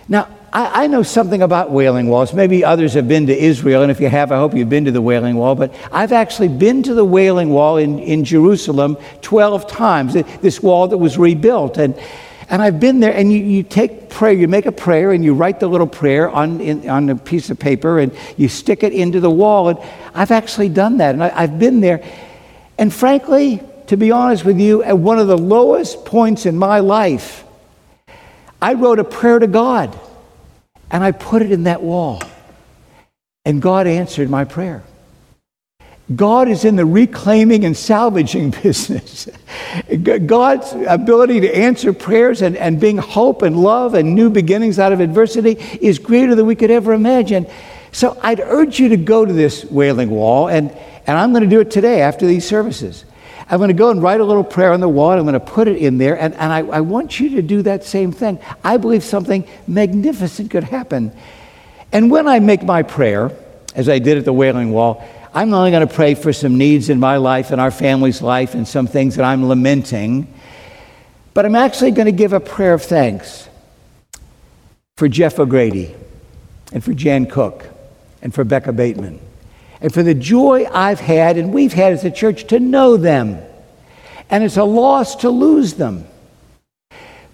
Now, 0.09 0.27
I, 0.51 0.85
I, 0.85 0.87
know 0.87 1.03
something 1.03 1.43
about 1.43 1.69
Wailing 1.69 2.07
Walls. 2.07 2.33
Maybe 2.33 2.65
others 2.65 2.95
have 2.95 3.07
been 3.07 3.27
to 3.27 3.37
Israel, 3.37 3.83
and 3.83 3.91
if 3.91 3.99
you 3.99 4.09
have, 4.09 4.31
I 4.31 4.37
hope 4.37 4.55
you've 4.55 4.69
been 4.69 4.85
to 4.85 4.91
the 4.91 5.01
Wailing 5.01 5.35
Wall. 5.35 5.53
But 5.53 5.73
I've 5.91 6.11
actually 6.11 6.47
been 6.47 6.81
to 6.83 6.95
the 6.95 7.05
Wailing 7.05 7.51
Wall 7.51 7.77
in, 7.77 7.99
in 7.99 8.23
Jerusalem 8.23 8.97
12 9.21 9.67
times, 9.67 10.13
this 10.13 10.61
wall 10.61 10.87
that 10.87 10.97
was 10.97 11.19
rebuilt. 11.19 11.77
And 11.77 11.95
and 12.53 12.61
I've 12.61 12.79
been 12.79 12.99
there, 12.99 13.11
and 13.11 13.33
you, 13.33 13.39
you 13.39 13.63
take 13.63 14.11
prayer, 14.11 14.31
you 14.31 14.47
make 14.47 14.67
a 14.67 14.71
prayer, 14.71 15.11
and 15.11 15.25
you 15.25 15.33
write 15.33 15.59
the 15.59 15.65
little 15.65 15.87
prayer 15.87 16.29
on, 16.29 16.61
in, 16.61 16.87
on 16.87 17.09
a 17.09 17.15
piece 17.15 17.49
of 17.49 17.57
paper, 17.57 17.97
and 17.97 18.15
you 18.37 18.47
stick 18.47 18.83
it 18.83 18.93
into 18.93 19.19
the 19.19 19.29
wall. 19.31 19.69
And 19.69 19.79
I've 20.13 20.29
actually 20.29 20.69
done 20.69 20.97
that, 20.97 21.15
and 21.15 21.23
I, 21.23 21.31
I've 21.35 21.57
been 21.57 21.81
there. 21.81 22.05
And 22.77 22.93
frankly, 22.93 23.59
to 23.87 23.97
be 23.97 24.11
honest 24.11 24.45
with 24.45 24.59
you, 24.59 24.83
at 24.83 24.99
one 24.99 25.17
of 25.17 25.25
the 25.25 25.35
lowest 25.35 26.05
points 26.05 26.45
in 26.45 26.55
my 26.55 26.79
life, 26.79 27.43
I 28.61 28.75
wrote 28.75 28.99
a 28.99 29.03
prayer 29.03 29.39
to 29.39 29.47
God, 29.47 29.99
and 30.91 31.03
I 31.03 31.09
put 31.11 31.41
it 31.41 31.51
in 31.51 31.63
that 31.63 31.81
wall. 31.81 32.21
And 33.45 33.63
God 33.63 33.87
answered 33.87 34.29
my 34.29 34.43
prayer. 34.43 34.83
God 36.15 36.49
is 36.49 36.65
in 36.65 36.75
the 36.75 36.85
reclaiming 36.85 37.63
and 37.63 37.75
salvaging 37.75 38.51
business. 38.63 39.29
God's 40.25 40.73
ability 40.87 41.41
to 41.41 41.55
answer 41.55 41.93
prayers 41.93 42.41
and, 42.41 42.57
and 42.57 42.79
bring 42.79 42.97
hope 42.97 43.41
and 43.41 43.57
love 43.57 43.93
and 43.93 44.13
new 44.13 44.29
beginnings 44.29 44.79
out 44.79 44.91
of 44.91 44.99
adversity 44.99 45.51
is 45.79 45.99
greater 45.99 46.35
than 46.35 46.45
we 46.45 46.55
could 46.55 46.71
ever 46.71 46.93
imagine. 46.93 47.47
So 47.93 48.17
I'd 48.21 48.39
urge 48.39 48.79
you 48.79 48.89
to 48.89 48.97
go 48.97 49.23
to 49.23 49.31
this 49.31 49.63
wailing 49.65 50.09
wall, 50.09 50.49
and, 50.49 50.71
and 51.07 51.17
I'm 51.17 51.31
going 51.31 51.43
to 51.43 51.49
do 51.49 51.61
it 51.61 51.71
today 51.71 52.01
after 52.01 52.25
these 52.25 52.45
services. 52.45 53.05
I'm 53.49 53.59
going 53.59 53.69
to 53.69 53.73
go 53.73 53.91
and 53.91 54.01
write 54.01 54.19
a 54.19 54.23
little 54.23 54.43
prayer 54.43 54.73
on 54.73 54.79
the 54.79 54.89
wall. 54.89 55.11
And 55.11 55.19
I'm 55.19 55.25
going 55.25 55.33
to 55.33 55.39
put 55.39 55.67
it 55.67 55.77
in 55.77 55.97
there, 55.97 56.17
and, 56.19 56.33
and 56.33 56.51
I, 56.51 56.59
I 56.59 56.81
want 56.81 57.19
you 57.19 57.29
to 57.35 57.41
do 57.41 57.61
that 57.63 57.83
same 57.83 58.11
thing. 58.11 58.39
I 58.63 58.77
believe 58.77 59.03
something 59.03 59.47
magnificent 59.67 60.49
could 60.51 60.63
happen. 60.63 61.11
And 61.91 62.09
when 62.09 62.27
I 62.27 62.39
make 62.39 62.63
my 62.63 62.83
prayer, 62.83 63.31
as 63.75 63.89
I 63.89 63.99
did 63.99 64.17
at 64.17 64.25
the 64.25 64.33
Wailing 64.33 64.71
Wall, 64.71 65.07
I'm 65.35 65.49
not 65.49 65.59
only 65.59 65.71
going 65.71 65.87
to 65.87 65.91
pray 65.91 66.13
for 66.13 66.31
some 66.31 66.59
needs 66.59 66.89
in 66.89 66.99
my 66.99 67.17
life 67.17 67.49
and 67.49 67.59
our 67.59 67.71
family's 67.71 68.21
life 68.21 68.53
and 68.53 68.67
some 68.67 68.85
things 68.85 69.15
that 69.15 69.25
I'm 69.25 69.47
lamenting, 69.47 70.31
but 71.33 71.43
I'm 71.43 71.55
actually 71.55 71.89
going 71.89 72.05
to 72.05 72.11
give 72.11 72.33
a 72.33 72.39
prayer 72.39 72.75
of 72.75 72.83
thanks 72.83 73.49
for 74.95 75.07
Jeff 75.07 75.39
O'Grady 75.39 75.95
and 76.71 76.83
for 76.83 76.93
Jan 76.93 77.25
Cook 77.25 77.65
and 78.21 78.31
for 78.31 78.43
Becca 78.43 78.73
Bateman 78.73 79.19
and 79.81 79.91
for 79.91 80.03
the 80.03 80.13
joy 80.13 80.67
I've 80.71 80.99
had 80.99 81.37
and 81.37 81.51
we've 81.51 81.73
had 81.73 81.93
as 81.93 82.05
a 82.05 82.11
church 82.11 82.45
to 82.47 82.59
know 82.59 82.95
them. 82.95 83.41
And 84.29 84.43
it's 84.43 84.57
a 84.57 84.63
loss 84.63 85.15
to 85.17 85.31
lose 85.31 85.73
them. 85.73 86.05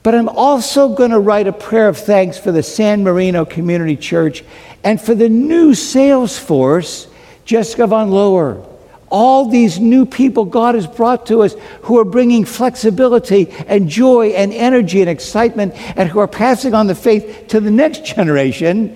But 0.03 0.15
I'm 0.15 0.29
also 0.29 0.95
going 0.95 1.11
to 1.11 1.19
write 1.19 1.47
a 1.47 1.53
prayer 1.53 1.89
of 1.89 1.97
thanks 1.97 2.37
for 2.37 2.53
the 2.53 2.63
San 2.63 3.03
Marino 3.03 3.43
Community 3.43 3.97
Church 3.97 4.45
and 4.85 5.01
for 5.01 5.13
the 5.13 5.27
new 5.27 5.75
sales 5.75 6.39
force 6.39 7.08
Jessica 7.49 7.87
Von 7.87 8.11
Lower, 8.11 8.63
all 9.09 9.49
these 9.49 9.79
new 9.79 10.05
people 10.05 10.45
God 10.45 10.75
has 10.75 10.85
brought 10.85 11.25
to 11.25 11.41
us 11.41 11.55
who 11.81 11.97
are 11.97 12.05
bringing 12.05 12.45
flexibility 12.45 13.49
and 13.65 13.89
joy 13.89 14.27
and 14.33 14.53
energy 14.53 15.01
and 15.01 15.09
excitement 15.09 15.73
and 15.97 16.07
who 16.07 16.19
are 16.19 16.27
passing 16.27 16.75
on 16.75 16.85
the 16.85 16.93
faith 16.93 17.45
to 17.47 17.59
the 17.59 17.71
next 17.71 18.05
generation 18.05 18.95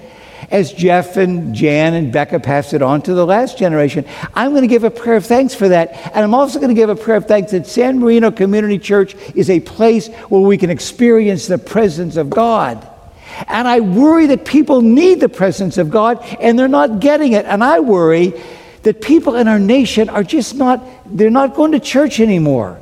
as 0.51 0.71
Jeff 0.71 1.17
and 1.17 1.55
Jan 1.55 1.95
and 1.95 2.13
Becca 2.13 2.41
passed 2.41 2.75
it 2.75 2.83
on 2.83 3.01
to 3.01 3.15
the 3.15 3.25
last 3.25 3.57
generation. 3.57 4.05
I'm 4.35 4.51
going 4.51 4.61
to 4.61 4.67
give 4.67 4.83
a 4.83 4.91
prayer 4.91 5.15
of 5.15 5.25
thanks 5.25 5.55
for 5.55 5.69
that. 5.69 5.93
And 6.13 6.23
I'm 6.23 6.35
also 6.35 6.59
going 6.59 6.69
to 6.69 6.79
give 6.79 6.91
a 6.91 6.95
prayer 6.95 7.17
of 7.17 7.25
thanks 7.25 7.53
that 7.53 7.65
San 7.65 7.97
Marino 7.97 8.29
Community 8.29 8.77
Church 8.77 9.15
is 9.33 9.49
a 9.49 9.61
place 9.61 10.09
where 10.29 10.41
we 10.41 10.59
can 10.59 10.69
experience 10.69 11.47
the 11.47 11.57
presence 11.57 12.17
of 12.17 12.29
God. 12.29 12.87
And 13.47 13.67
I 13.67 13.79
worry 13.79 14.27
that 14.27 14.45
people 14.45 14.81
need 14.81 15.19
the 15.19 15.29
presence 15.29 15.77
of 15.77 15.89
God 15.89 16.23
and 16.39 16.57
they're 16.57 16.67
not 16.67 16.99
getting 16.99 17.33
it. 17.33 17.45
And 17.45 17.63
I 17.63 17.79
worry 17.79 18.33
that 18.83 19.01
people 19.01 19.35
in 19.35 19.47
our 19.47 19.59
nation 19.59 20.09
are 20.09 20.23
just 20.23 20.55
not, 20.55 20.85
they're 21.05 21.29
not 21.29 21.55
going 21.55 21.71
to 21.71 21.79
church 21.79 22.19
anymore. 22.19 22.81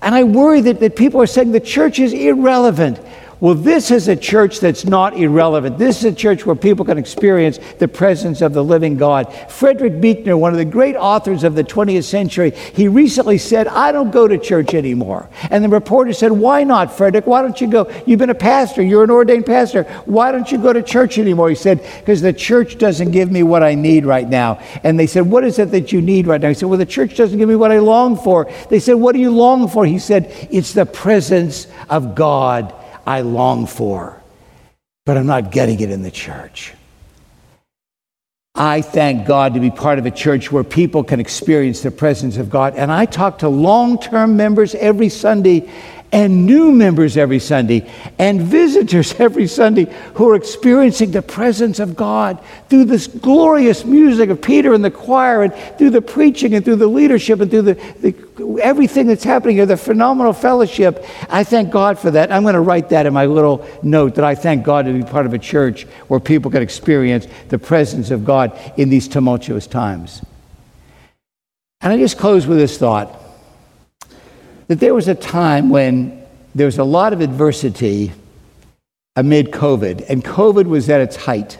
And 0.00 0.14
I 0.14 0.24
worry 0.24 0.60
that, 0.62 0.80
that 0.80 0.96
people 0.96 1.20
are 1.20 1.26
saying 1.26 1.52
the 1.52 1.60
church 1.60 1.98
is 1.98 2.12
irrelevant. 2.12 3.00
Well, 3.42 3.56
this 3.56 3.90
is 3.90 4.06
a 4.06 4.14
church 4.14 4.60
that's 4.60 4.84
not 4.84 5.16
irrelevant. 5.16 5.76
This 5.76 5.98
is 5.98 6.04
a 6.04 6.14
church 6.14 6.46
where 6.46 6.54
people 6.54 6.84
can 6.84 6.96
experience 6.96 7.58
the 7.80 7.88
presence 7.88 8.40
of 8.40 8.52
the 8.52 8.62
living 8.62 8.96
God. 8.96 9.34
Frederick 9.50 10.00
Buechner, 10.00 10.36
one 10.36 10.52
of 10.52 10.58
the 10.58 10.64
great 10.64 10.94
authors 10.94 11.42
of 11.42 11.56
the 11.56 11.64
20th 11.64 12.04
century, 12.04 12.52
he 12.52 12.86
recently 12.86 13.38
said, 13.38 13.66
I 13.66 13.90
don't 13.90 14.12
go 14.12 14.28
to 14.28 14.38
church 14.38 14.74
anymore. 14.74 15.28
And 15.50 15.64
the 15.64 15.68
reporter 15.68 16.12
said, 16.12 16.30
Why 16.30 16.62
not, 16.62 16.96
Frederick? 16.96 17.26
Why 17.26 17.42
don't 17.42 17.60
you 17.60 17.66
go? 17.66 17.90
You've 18.06 18.20
been 18.20 18.30
a 18.30 18.34
pastor, 18.36 18.80
you're 18.80 19.02
an 19.02 19.10
ordained 19.10 19.46
pastor. 19.46 19.82
Why 20.04 20.30
don't 20.30 20.52
you 20.52 20.58
go 20.58 20.72
to 20.72 20.80
church 20.80 21.18
anymore? 21.18 21.48
He 21.48 21.56
said, 21.56 21.84
Because 21.98 22.22
the 22.22 22.32
church 22.32 22.78
doesn't 22.78 23.10
give 23.10 23.32
me 23.32 23.42
what 23.42 23.64
I 23.64 23.74
need 23.74 24.06
right 24.06 24.28
now. 24.28 24.60
And 24.84 25.00
they 25.00 25.08
said, 25.08 25.28
What 25.28 25.42
is 25.42 25.58
it 25.58 25.72
that 25.72 25.90
you 25.90 26.00
need 26.00 26.28
right 26.28 26.40
now? 26.40 26.46
He 26.46 26.54
said, 26.54 26.68
Well, 26.68 26.78
the 26.78 26.86
church 26.86 27.16
doesn't 27.16 27.40
give 27.40 27.48
me 27.48 27.56
what 27.56 27.72
I 27.72 27.80
long 27.80 28.16
for. 28.16 28.48
They 28.70 28.78
said, 28.78 28.94
What 28.94 29.16
do 29.16 29.18
you 29.18 29.32
long 29.32 29.66
for? 29.66 29.84
He 29.84 29.98
said, 29.98 30.32
It's 30.52 30.74
the 30.74 30.86
presence 30.86 31.66
of 31.90 32.14
God 32.14 32.72
I 33.06 33.20
long 33.20 33.66
for, 33.66 34.20
but 35.06 35.16
I'm 35.16 35.26
not 35.26 35.50
getting 35.50 35.80
it 35.80 35.90
in 35.90 36.02
the 36.02 36.10
church. 36.10 36.72
I 38.54 38.82
thank 38.82 39.26
God 39.26 39.54
to 39.54 39.60
be 39.60 39.70
part 39.70 39.98
of 39.98 40.04
a 40.04 40.10
church 40.10 40.52
where 40.52 40.62
people 40.62 41.02
can 41.02 41.20
experience 41.20 41.80
the 41.80 41.90
presence 41.90 42.36
of 42.36 42.50
God. 42.50 42.74
And 42.76 42.92
I 42.92 43.06
talk 43.06 43.38
to 43.38 43.48
long 43.48 43.98
term 43.98 44.36
members 44.36 44.74
every 44.74 45.08
Sunday 45.08 45.70
and 46.12 46.44
new 46.44 46.70
members 46.70 47.16
every 47.16 47.38
Sunday 47.38 47.90
and 48.18 48.42
visitors 48.42 49.14
every 49.18 49.46
Sunday 49.46 49.86
who 50.14 50.28
are 50.28 50.34
experiencing 50.34 51.10
the 51.10 51.22
presence 51.22 51.80
of 51.80 51.96
God 51.96 52.38
through 52.68 52.84
this 52.84 53.06
glorious 53.06 53.84
music 53.86 54.28
of 54.28 54.42
Peter 54.42 54.74
and 54.74 54.84
the 54.84 54.90
choir 54.90 55.42
and 55.42 55.54
through 55.78 55.90
the 55.90 56.02
preaching 56.02 56.54
and 56.54 56.64
through 56.64 56.76
the 56.76 56.86
leadership 56.86 57.40
and 57.40 57.50
through 57.50 57.62
the, 57.62 57.74
the 58.00 58.60
everything 58.62 59.06
that's 59.06 59.24
happening 59.24 59.56
here, 59.56 59.66
the 59.66 59.76
phenomenal 59.76 60.34
fellowship. 60.34 61.04
I 61.30 61.44
thank 61.44 61.70
God 61.70 61.98
for 61.98 62.10
that. 62.10 62.30
I'm 62.30 62.42
going 62.42 62.54
to 62.54 62.60
write 62.60 62.90
that 62.90 63.06
in 63.06 63.14
my 63.14 63.26
little 63.26 63.66
note 63.82 64.16
that 64.16 64.24
I 64.24 64.34
thank 64.34 64.64
God 64.64 64.84
to 64.84 64.92
be 64.92 65.02
part 65.02 65.24
of 65.24 65.32
a 65.32 65.38
church 65.38 65.84
where 66.08 66.20
people 66.20 66.50
can 66.50 66.62
experience 66.62 67.26
the 67.48 67.58
presence 67.58 68.10
of 68.10 68.24
God 68.24 68.58
in 68.76 68.90
these 68.90 69.08
tumultuous 69.08 69.66
times. 69.66 70.22
And 71.80 71.92
I 71.92 71.96
just 71.96 72.18
close 72.18 72.46
with 72.46 72.58
this 72.58 72.76
thought 72.76 73.21
that 74.72 74.80
there 74.80 74.94
was 74.94 75.06
a 75.06 75.14
time 75.14 75.68
when 75.68 76.24
there 76.54 76.64
was 76.64 76.78
a 76.78 76.84
lot 76.84 77.12
of 77.12 77.20
adversity 77.20 78.10
amid 79.16 79.50
COVID, 79.50 80.08
and 80.08 80.24
COVID 80.24 80.64
was 80.64 80.88
at 80.88 81.02
its 81.02 81.14
height. 81.14 81.58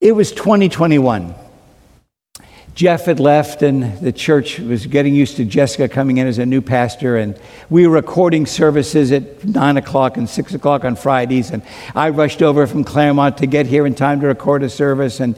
It 0.00 0.12
was 0.12 0.30
2021. 0.30 1.34
Jeff 2.76 3.06
had 3.06 3.18
left, 3.18 3.62
and 3.62 3.98
the 3.98 4.12
church 4.12 4.60
was 4.60 4.86
getting 4.86 5.16
used 5.16 5.36
to 5.38 5.44
Jessica 5.44 5.88
coming 5.88 6.18
in 6.18 6.28
as 6.28 6.38
a 6.38 6.46
new 6.46 6.60
pastor. 6.60 7.16
And 7.16 7.36
we 7.70 7.88
were 7.88 7.94
recording 7.94 8.46
services 8.46 9.10
at 9.10 9.44
9 9.44 9.76
o'clock 9.76 10.16
and 10.16 10.28
6 10.28 10.54
o'clock 10.54 10.84
on 10.84 10.94
Fridays. 10.94 11.50
And 11.50 11.60
I 11.96 12.10
rushed 12.10 12.40
over 12.40 12.68
from 12.68 12.84
Claremont 12.84 13.38
to 13.38 13.46
get 13.46 13.66
here 13.66 13.84
in 13.84 13.96
time 13.96 14.20
to 14.20 14.28
record 14.28 14.62
a 14.62 14.70
service. 14.70 15.18
And 15.18 15.36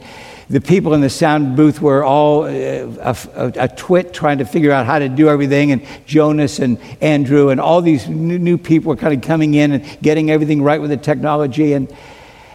the 0.53 0.61
people 0.61 0.93
in 0.93 1.01
the 1.01 1.09
sound 1.09 1.55
booth 1.55 1.81
were 1.81 2.03
all 2.03 2.43
uh, 2.43 2.47
a, 2.47 3.17
a, 3.35 3.53
a, 3.55 3.67
twit 3.67 4.13
trying 4.13 4.37
to 4.37 4.45
figure 4.45 4.71
out 4.71 4.85
how 4.85 4.99
to 4.99 5.09
do 5.09 5.27
everything. 5.27 5.71
And 5.71 5.83
Jonas 6.05 6.59
and 6.59 6.79
Andrew 7.01 7.49
and 7.49 7.59
all 7.59 7.81
these 7.81 8.07
new, 8.07 8.37
new 8.37 8.59
people 8.59 8.89
were 8.89 8.95
kind 8.95 9.15
of 9.15 9.27
coming 9.27 9.55
in 9.55 9.71
and 9.71 10.01
getting 10.03 10.29
everything 10.29 10.61
right 10.61 10.79
with 10.79 10.91
the 10.91 10.97
technology. 10.97 11.73
And 11.73 11.91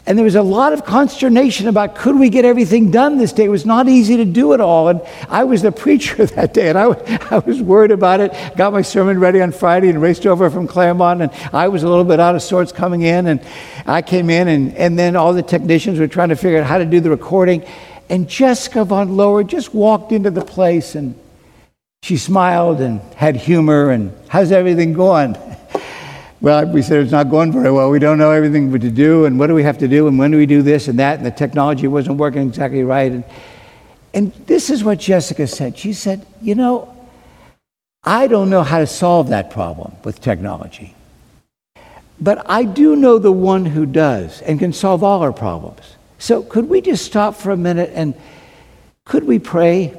and 0.08 0.16
there 0.16 0.24
was 0.24 0.36
a 0.36 0.42
lot 0.42 0.72
of 0.72 0.86
consternation 0.86 1.68
about 1.68 1.94
could 1.94 2.18
we 2.18 2.30
get 2.30 2.46
everything 2.46 2.90
done 2.90 3.18
this 3.18 3.30
day? 3.30 3.44
It 3.44 3.50
was 3.50 3.66
not 3.66 3.90
easy 3.90 4.16
to 4.16 4.24
do 4.24 4.54
it 4.54 4.60
all. 4.60 4.88
And 4.88 5.02
I 5.28 5.44
was 5.44 5.60
the 5.60 5.70
preacher 5.84 6.24
that 6.24 6.54
day, 6.54 6.70
and 6.70 6.78
I, 6.78 6.84
I 7.30 7.38
was 7.40 7.60
worried 7.60 7.90
about 7.90 8.20
it. 8.20 8.32
Got 8.56 8.72
my 8.72 8.80
sermon 8.80 9.20
ready 9.20 9.42
on 9.42 9.52
Friday 9.52 9.90
and 9.90 10.00
raced 10.00 10.24
over 10.24 10.48
from 10.48 10.66
Claremont, 10.66 11.20
and 11.20 11.30
I 11.52 11.68
was 11.68 11.82
a 11.82 11.88
little 11.88 12.04
bit 12.04 12.20
out 12.20 12.34
of 12.34 12.42
sorts 12.42 12.72
coming 12.72 13.02
in. 13.02 13.26
And 13.26 13.44
I 13.84 14.00
came 14.00 14.30
in, 14.30 14.48
and, 14.48 14.74
and 14.76 14.98
then 14.98 15.14
all 15.14 15.34
the 15.34 15.42
technicians 15.42 15.98
were 15.98 16.08
trying 16.08 16.30
to 16.30 16.36
figure 16.36 16.58
out 16.58 16.66
how 16.66 16.78
to 16.78 16.86
do 16.86 17.00
the 17.00 17.10
recording. 17.10 17.66
And 18.10 18.28
Jessica 18.28 18.84
Von 18.84 19.16
Lower 19.16 19.44
just 19.44 19.74
walked 19.74 20.12
into 20.12 20.30
the 20.30 20.44
place, 20.44 20.94
and 20.94 21.14
she 22.02 22.16
smiled 22.16 22.80
and 22.80 23.00
had 23.14 23.36
humor, 23.36 23.90
and 23.90 24.12
how's 24.28 24.50
everything 24.50 24.94
going? 24.94 25.36
well, 26.40 26.66
we 26.66 26.80
said 26.80 27.00
it's 27.00 27.12
not 27.12 27.28
going 27.28 27.52
very 27.52 27.70
well. 27.70 27.90
We 27.90 27.98
don't 27.98 28.18
know 28.18 28.30
everything 28.30 28.72
what 28.72 28.80
to 28.80 28.90
do, 28.90 29.26
and 29.26 29.38
what 29.38 29.48
do 29.48 29.54
we 29.54 29.62
have 29.62 29.78
to 29.78 29.88
do, 29.88 30.08
and 30.08 30.18
when 30.18 30.30
do 30.30 30.38
we 30.38 30.46
do 30.46 30.62
this 30.62 30.88
and 30.88 30.98
that, 30.98 31.18
and 31.18 31.26
the 31.26 31.30
technology 31.30 31.86
wasn't 31.86 32.16
working 32.16 32.48
exactly 32.48 32.82
right. 32.82 33.12
And, 33.12 33.24
and 34.14 34.32
this 34.46 34.70
is 34.70 34.82
what 34.82 34.98
Jessica 34.98 35.46
said. 35.46 35.76
She 35.76 35.92
said, 35.92 36.24
You 36.40 36.54
know, 36.54 36.94
I 38.02 38.26
don't 38.26 38.48
know 38.48 38.62
how 38.62 38.78
to 38.78 38.86
solve 38.86 39.28
that 39.28 39.50
problem 39.50 39.92
with 40.02 40.22
technology, 40.22 40.94
but 42.18 42.48
I 42.48 42.64
do 42.64 42.96
know 42.96 43.18
the 43.18 43.32
one 43.32 43.66
who 43.66 43.84
does 43.84 44.40
and 44.40 44.58
can 44.58 44.72
solve 44.72 45.04
all 45.04 45.20
our 45.20 45.32
problems. 45.32 45.97
So 46.18 46.42
could 46.42 46.68
we 46.68 46.80
just 46.80 47.04
stop 47.04 47.36
for 47.36 47.50
a 47.52 47.56
minute 47.56 47.90
and 47.94 48.14
could 49.04 49.24
we 49.24 49.38
pray? 49.38 49.96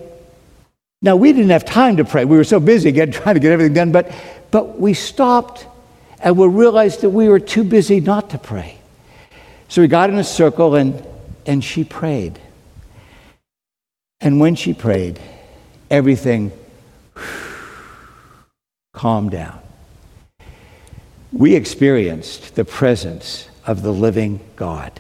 Now, 1.02 1.16
we 1.16 1.32
didn't 1.32 1.52
have 1.52 1.66
time 1.66 1.98
to 1.98 2.06
pray. 2.06 2.26
We 2.26 2.38
were 2.38 2.44
so 2.44 2.60
busy 2.60 2.92
trying 3.12 3.36
to 3.36 3.40
get 3.40 3.52
everything 3.52 3.74
done, 3.74 3.92
but, 3.92 4.12
but 4.52 4.80
we 4.80 4.94
stopped 4.94 5.66
and 6.20 6.38
we 6.38 6.48
realized 6.48 7.02
that 7.02 7.10
we 7.10 7.30
were 7.30 7.40
too 7.40 7.64
busy 7.64 8.02
not 8.02 8.32
to 8.32 8.38
pray. 8.38 8.78
So 9.70 9.82
we 9.82 9.88
got 9.88 10.10
in 10.10 10.18
a 10.18 10.24
circle 10.24 10.76
and, 10.76 11.06
and 11.46 11.64
she 11.64 11.84
prayed. 11.84 12.40
And 14.20 14.40
when 14.40 14.56
she 14.56 14.74
prayed, 14.74 15.20
everything 15.90 16.52
calmed 18.94 19.32
down. 19.32 19.60
We 21.32 21.56
experienced 21.56 22.56
the 22.56 22.66
presence 22.66 23.48
of 23.66 23.82
the 23.82 23.94
living 23.94 24.42
God. 24.56 25.00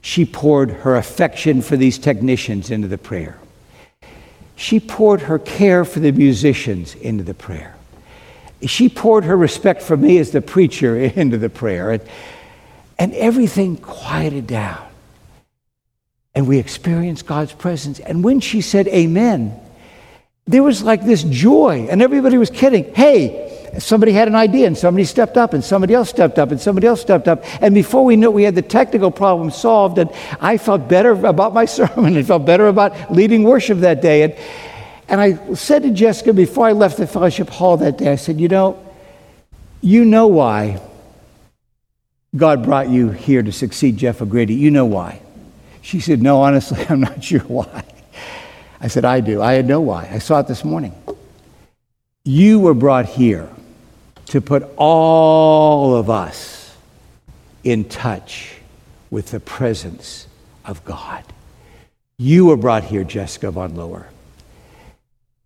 She 0.00 0.24
poured 0.24 0.70
her 0.70 0.96
affection 0.96 1.62
for 1.62 1.76
these 1.76 1.98
technicians 1.98 2.70
into 2.70 2.88
the 2.88 2.98
prayer. 2.98 3.38
She 4.56 4.80
poured 4.80 5.22
her 5.22 5.38
care 5.38 5.84
for 5.84 6.00
the 6.00 6.12
musicians 6.12 6.94
into 6.94 7.24
the 7.24 7.34
prayer 7.34 7.78
she 8.66 8.88
poured 8.88 9.24
her 9.24 9.36
respect 9.36 9.82
for 9.82 9.96
me 9.96 10.18
as 10.18 10.30
the 10.30 10.40
preacher 10.40 10.96
into 10.98 11.38
the 11.38 11.50
prayer. 11.50 11.92
And, 11.92 12.02
and 12.98 13.14
everything 13.14 13.76
quieted 13.76 14.46
down. 14.46 14.84
And 16.34 16.46
we 16.46 16.58
experienced 16.58 17.26
God's 17.26 17.52
presence. 17.52 18.00
And 18.00 18.22
when 18.22 18.40
she 18.40 18.60
said 18.60 18.88
amen, 18.88 19.58
there 20.46 20.62
was 20.62 20.82
like 20.82 21.04
this 21.04 21.24
joy, 21.24 21.88
and 21.90 22.00
everybody 22.00 22.38
was 22.38 22.48
kidding. 22.48 22.94
Hey, 22.94 23.57
somebody 23.78 24.12
had 24.12 24.28
an 24.28 24.34
idea, 24.34 24.66
and 24.66 24.76
somebody 24.76 25.04
stepped 25.04 25.36
up, 25.36 25.52
and 25.54 25.64
somebody 25.64 25.94
else 25.94 26.08
stepped 26.08 26.38
up, 26.38 26.50
and 26.50 26.60
somebody 26.60 26.86
else 26.86 27.00
stepped 27.00 27.28
up. 27.28 27.44
And 27.62 27.74
before 27.74 28.04
we 28.04 28.16
knew 28.16 28.28
it, 28.28 28.34
we 28.34 28.42
had 28.42 28.54
the 28.54 28.62
technical 28.62 29.10
problem 29.10 29.50
solved, 29.50 29.98
and 29.98 30.10
I 30.40 30.58
felt 30.58 30.88
better 30.88 31.12
about 31.26 31.54
my 31.54 31.64
sermon 31.78 32.16
and 32.16 32.26
felt 32.26 32.44
better 32.44 32.68
about 32.68 33.12
leading 33.12 33.44
worship 33.44 33.78
that 33.78 34.00
day. 34.02 34.22
And, 34.22 34.34
and 35.08 35.20
I 35.20 35.54
said 35.54 35.82
to 35.82 35.90
Jessica 35.90 36.32
before 36.32 36.66
I 36.66 36.72
left 36.72 36.96
the 36.96 37.06
fellowship 37.06 37.48
hall 37.48 37.76
that 37.78 37.98
day, 37.98 38.12
I 38.12 38.16
said, 38.16 38.40
You 38.40 38.48
know, 38.48 38.84
you 39.80 40.04
know 40.04 40.26
why 40.26 40.80
God 42.36 42.62
brought 42.62 42.88
you 42.88 43.10
here 43.10 43.42
to 43.42 43.52
succeed 43.52 43.96
Jeff 43.96 44.20
O'Grady. 44.20 44.54
You 44.54 44.70
know 44.70 44.84
why. 44.84 45.22
She 45.82 46.00
said, 46.00 46.20
No, 46.20 46.42
honestly, 46.42 46.84
I'm 46.88 47.00
not 47.00 47.22
sure 47.22 47.40
why. 47.40 47.84
I 48.80 48.88
said, 48.88 49.04
I 49.04 49.20
do. 49.20 49.42
I 49.42 49.60
know 49.62 49.80
why. 49.80 50.08
I 50.12 50.18
saw 50.18 50.40
it 50.40 50.46
this 50.46 50.64
morning. 50.64 50.94
You 52.24 52.60
were 52.60 52.74
brought 52.74 53.06
here 53.06 53.48
to 54.28 54.40
put 54.40 54.68
all 54.76 55.94
of 55.94 56.08
us 56.08 56.76
in 57.64 57.84
touch 57.84 58.54
with 59.10 59.30
the 59.30 59.40
presence 59.40 60.26
of 60.64 60.84
God. 60.84 61.24
You 62.16 62.46
were 62.46 62.56
brought 62.56 62.84
here, 62.84 63.04
Jessica 63.04 63.50
Von 63.50 63.74
Lower 63.74 64.08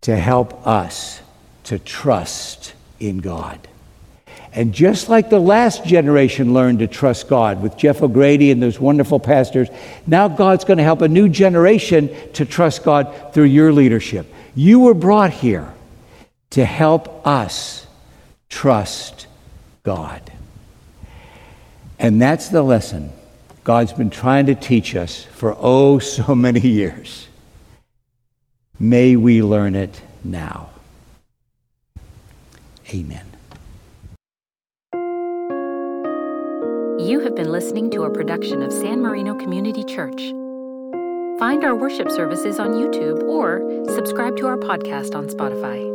to 0.03 0.17
help 0.17 0.67
us 0.67 1.21
to 1.63 1.79
trust 1.79 2.73
in 2.99 3.19
God. 3.19 3.57
And 4.51 4.73
just 4.73 5.07
like 5.09 5.29
the 5.29 5.39
last 5.39 5.85
generation 5.85 6.53
learned 6.53 6.79
to 6.79 6.87
trust 6.87 7.29
God 7.29 7.63
with 7.63 7.77
Jeff 7.77 8.03
O'Grady 8.03 8.51
and 8.51 8.61
those 8.61 8.79
wonderful 8.79 9.19
pastors, 9.19 9.69
now 10.05 10.27
God's 10.27 10.65
going 10.65 10.77
to 10.77 10.83
help 10.83 11.01
a 11.01 11.07
new 11.07 11.29
generation 11.29 12.13
to 12.33 12.45
trust 12.45 12.83
God 12.83 13.33
through 13.33 13.45
your 13.45 13.71
leadership. 13.71 14.31
You 14.55 14.81
were 14.81 14.93
brought 14.93 15.31
here 15.31 15.73
to 16.51 16.65
help 16.65 17.25
us 17.25 17.87
trust 18.53 19.25
God. 19.81 20.31
And 21.97 22.21
that's 22.21 22.49
the 22.49 22.61
lesson 22.61 23.11
God's 23.63 23.93
been 23.93 24.11
trying 24.11 24.45
to 24.45 24.55
teach 24.55 24.95
us 24.95 25.23
for 25.23 25.55
oh 25.59 25.99
so 26.17 26.35
many 26.35 26.61
years. 26.61 27.27
May 28.79 29.15
we 29.15 29.41
learn 29.41 29.75
it 29.75 30.01
now. 30.23 30.69
Amen. 32.93 33.25
You 36.99 37.21
have 37.21 37.35
been 37.35 37.51
listening 37.51 37.89
to 37.91 38.03
a 38.03 38.11
production 38.11 38.61
of 38.61 38.71
San 38.71 39.01
Marino 39.01 39.33
Community 39.35 39.83
Church. 39.83 40.21
Find 41.39 41.63
our 41.63 41.75
worship 41.75 42.11
services 42.11 42.59
on 42.59 42.73
YouTube 42.73 43.23
or 43.23 43.61
subscribe 43.95 44.37
to 44.37 44.47
our 44.47 44.57
podcast 44.57 45.15
on 45.15 45.27
Spotify. 45.27 45.92